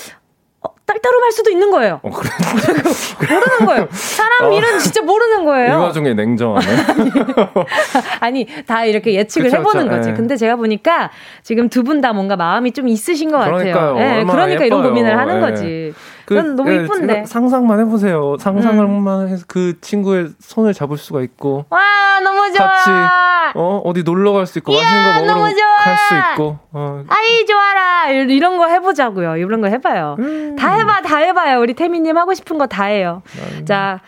[0.93, 1.99] 딸따름할 수도 있는 거예요.
[2.01, 2.29] 어, 그래.
[3.29, 3.87] 모르는 거예요.
[3.91, 5.73] 사람 어, 일은 진짜 모르는 거예요.
[5.73, 6.65] 이 와중에 냉정하네.
[8.21, 10.09] 아니, 다 이렇게 예측을 그쵸, 해보는 그쵸, 거지.
[10.09, 10.15] 네.
[10.15, 11.11] 근데 제가 보니까
[11.43, 13.73] 지금 두 분 다 뭔가 마음이 좀 있으신 것 그러니까요.
[13.73, 13.93] 같아요.
[13.95, 14.67] 네, 그러니까 예뻐요.
[14.67, 15.41] 이런 고민을 하는 네.
[15.49, 15.93] 거지.
[16.35, 17.25] 그, 너무 예, 이쁜데.
[17.25, 18.35] 상상만 해보세요.
[18.39, 19.27] 상상만 음.
[19.27, 21.65] 해서 그 친구의 손을 잡을 수가 있고.
[21.69, 22.67] 와, 너무 좋아.
[22.67, 22.89] 같이,
[23.55, 26.59] 어, 어디 놀러 갈 수 있고, 이야, 맛있는 거 먹으러 갈 수 있고.
[26.71, 27.03] 어.
[27.07, 28.09] 아이, 좋아라.
[28.11, 29.37] 이런 거 해보자고요.
[29.37, 30.15] 이런 거 해봐요.
[30.19, 30.55] 음.
[30.57, 31.59] 다 해봐, 다 해봐요.
[31.59, 33.21] 우리 태미님 하고 싶은 거 다 해요.
[33.57, 33.65] 음.
[33.65, 33.99] 자,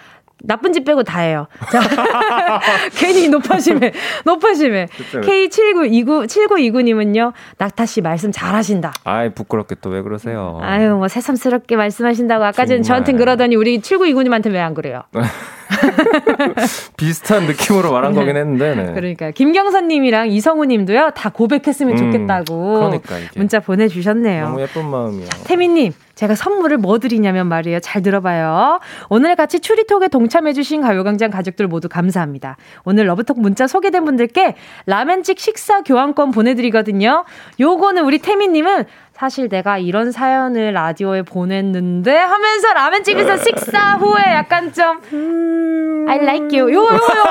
[0.44, 1.48] 나쁜 짓 빼고 다 해요.
[1.72, 1.80] 자,
[2.98, 3.92] 괜히 높아심에,
[4.26, 4.88] 높아심에.
[5.14, 8.94] K7929, 7929님은요, 낙타 씨 말씀 잘 하신다.
[9.04, 10.60] 아이, 부끄럽게 또 왜 그러세요?
[10.62, 15.02] 아유, 뭐 새삼스럽게 말씀하신다고 아까 전에 저한테 그러더니 우리 7929님한테 왜 안 그래요?
[16.98, 18.76] 비슷한 느낌으로 말한 거긴 했는데.
[18.76, 18.94] 네.
[18.94, 24.46] 그러니까 김경선님이랑 이성우님도요 다 고백했으면 음, 좋겠다고 그러니까 문자 보내주셨네요.
[24.46, 25.30] 너무 예쁜 마음이야.
[25.46, 27.80] 태민님 제가 선물을 뭐 드리냐면 말이에요.
[27.80, 28.80] 잘 들어봐요.
[29.10, 32.58] 오늘 같이 추리톡에 동참해주신 가요광장 가족들 모두 감사합니다.
[32.84, 34.56] 오늘 러브톡 문자 소개된 분들께
[34.86, 37.26] 라멘집 식사 교환권 보내드리거든요.
[37.60, 38.86] 요거는 우리 태민님은
[39.22, 46.08] 사실 내가 이런 사연을 라디오에 보냈는데 하면서 라면집에서 식사 후에 약간 좀 음...
[46.10, 47.24] I like you 요요 요요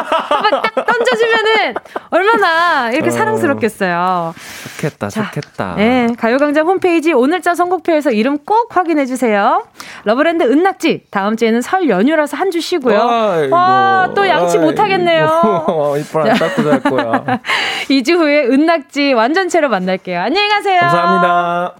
[0.63, 1.75] 딱 던져주면은
[2.11, 3.11] 얼마나 이렇게 어...
[3.11, 4.35] 사랑스럽겠어요.
[4.77, 5.75] 좋겠다 자, 좋겠다.
[5.79, 9.65] 네 가요광장 홈페이지 오늘자 선곡표에서 이름 꼭 확인해 주세요.
[10.05, 13.49] 러브랜드 은낙지 다음 주에는 설 연휴라서 한 주 쉬고요.
[13.51, 15.27] 와 또 양치 못 하겠네요.
[15.99, 17.41] 이빨 안 닦고 잘 거야.
[17.91, 20.21] 2주 후에 은낙지 완전체로 만날게요.
[20.21, 20.81] 안녕히 가세요.
[20.83, 21.80] 감사합니다.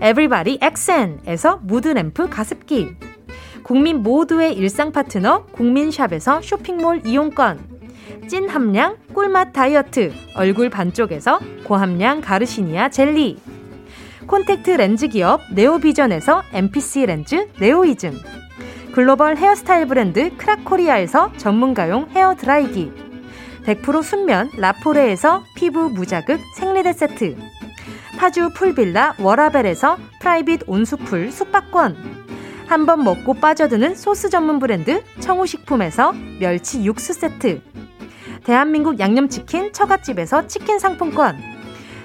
[0.00, 2.96] 에브리바디 엑센에서 무드램프 가습기.
[3.62, 7.76] 국민 모두의 일상 파트너 국민샵에서 쇼핑몰 이용권.
[8.28, 10.12] 찐 함량 꿀맛 다이어트.
[10.34, 13.38] 얼굴 반쪽에서 고함량 가르시니아 젤리.
[14.26, 18.12] 콘택트 렌즈 기업 네오비전에서 MPC 렌즈 네오이즘.
[18.92, 22.92] 글로벌 헤어스타일 브랜드 크라코리아에서 전문가용 헤어 드라이기.
[23.64, 27.36] 100% 순면 라포레에서 피부 무자극 생리대 세트
[28.16, 32.26] 파주 풀빌라 워라벨에서 private 온수풀 숙박권.
[32.66, 37.60] 한 번 먹고 빠져드는 소스 전문 브랜드 청우식품에서 멸치 육수 세트.
[38.44, 41.36] 대한민국 양념치킨 처갓집에서 치킨 상품권.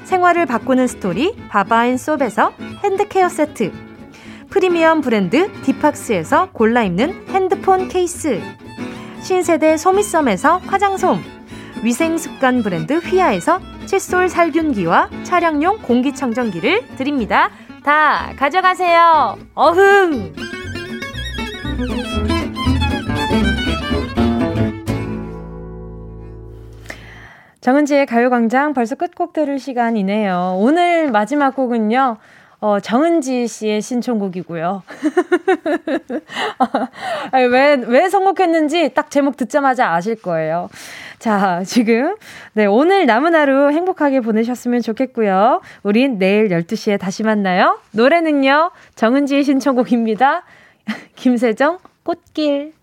[0.04, 2.54] 생활을 바꾸는 스토리 바바앤솝에서
[2.84, 3.72] 핸드케어 세트.
[4.50, 8.42] 프리미엄 브랜드 디팍스에서 골라 입는 핸드폰 케이스.
[9.22, 11.22] 신세대 소미썸에서 화장솜
[11.84, 17.50] 위생습관 브랜드 휘하에서 칫솔 살균기와 차량용 공기청정기를 드립니다.
[17.84, 19.38] 다 가져가세요.
[19.56, 20.34] 어흥!
[27.62, 30.56] 정은지의 가요광장 벌써 끝곡 들을 시간이네요.
[30.58, 32.18] 오늘 마지막 곡은요.
[32.60, 34.84] 어, 정은지 씨의 신청곡이고요.
[37.52, 40.70] 왜, 왜 선곡했는지 딱 제목 듣자마자 아실 거예요.
[41.22, 42.16] 자, 지금,
[42.54, 45.62] 네, 오늘 남은 하루 행복하게 보내셨으면 좋겠고요.
[45.84, 47.80] 우린 내일 12시에 다시 만나요.
[47.92, 50.42] 노래는요, 정은지의 신청곡입니다.
[51.16, 52.74] 김세정, 꽃길.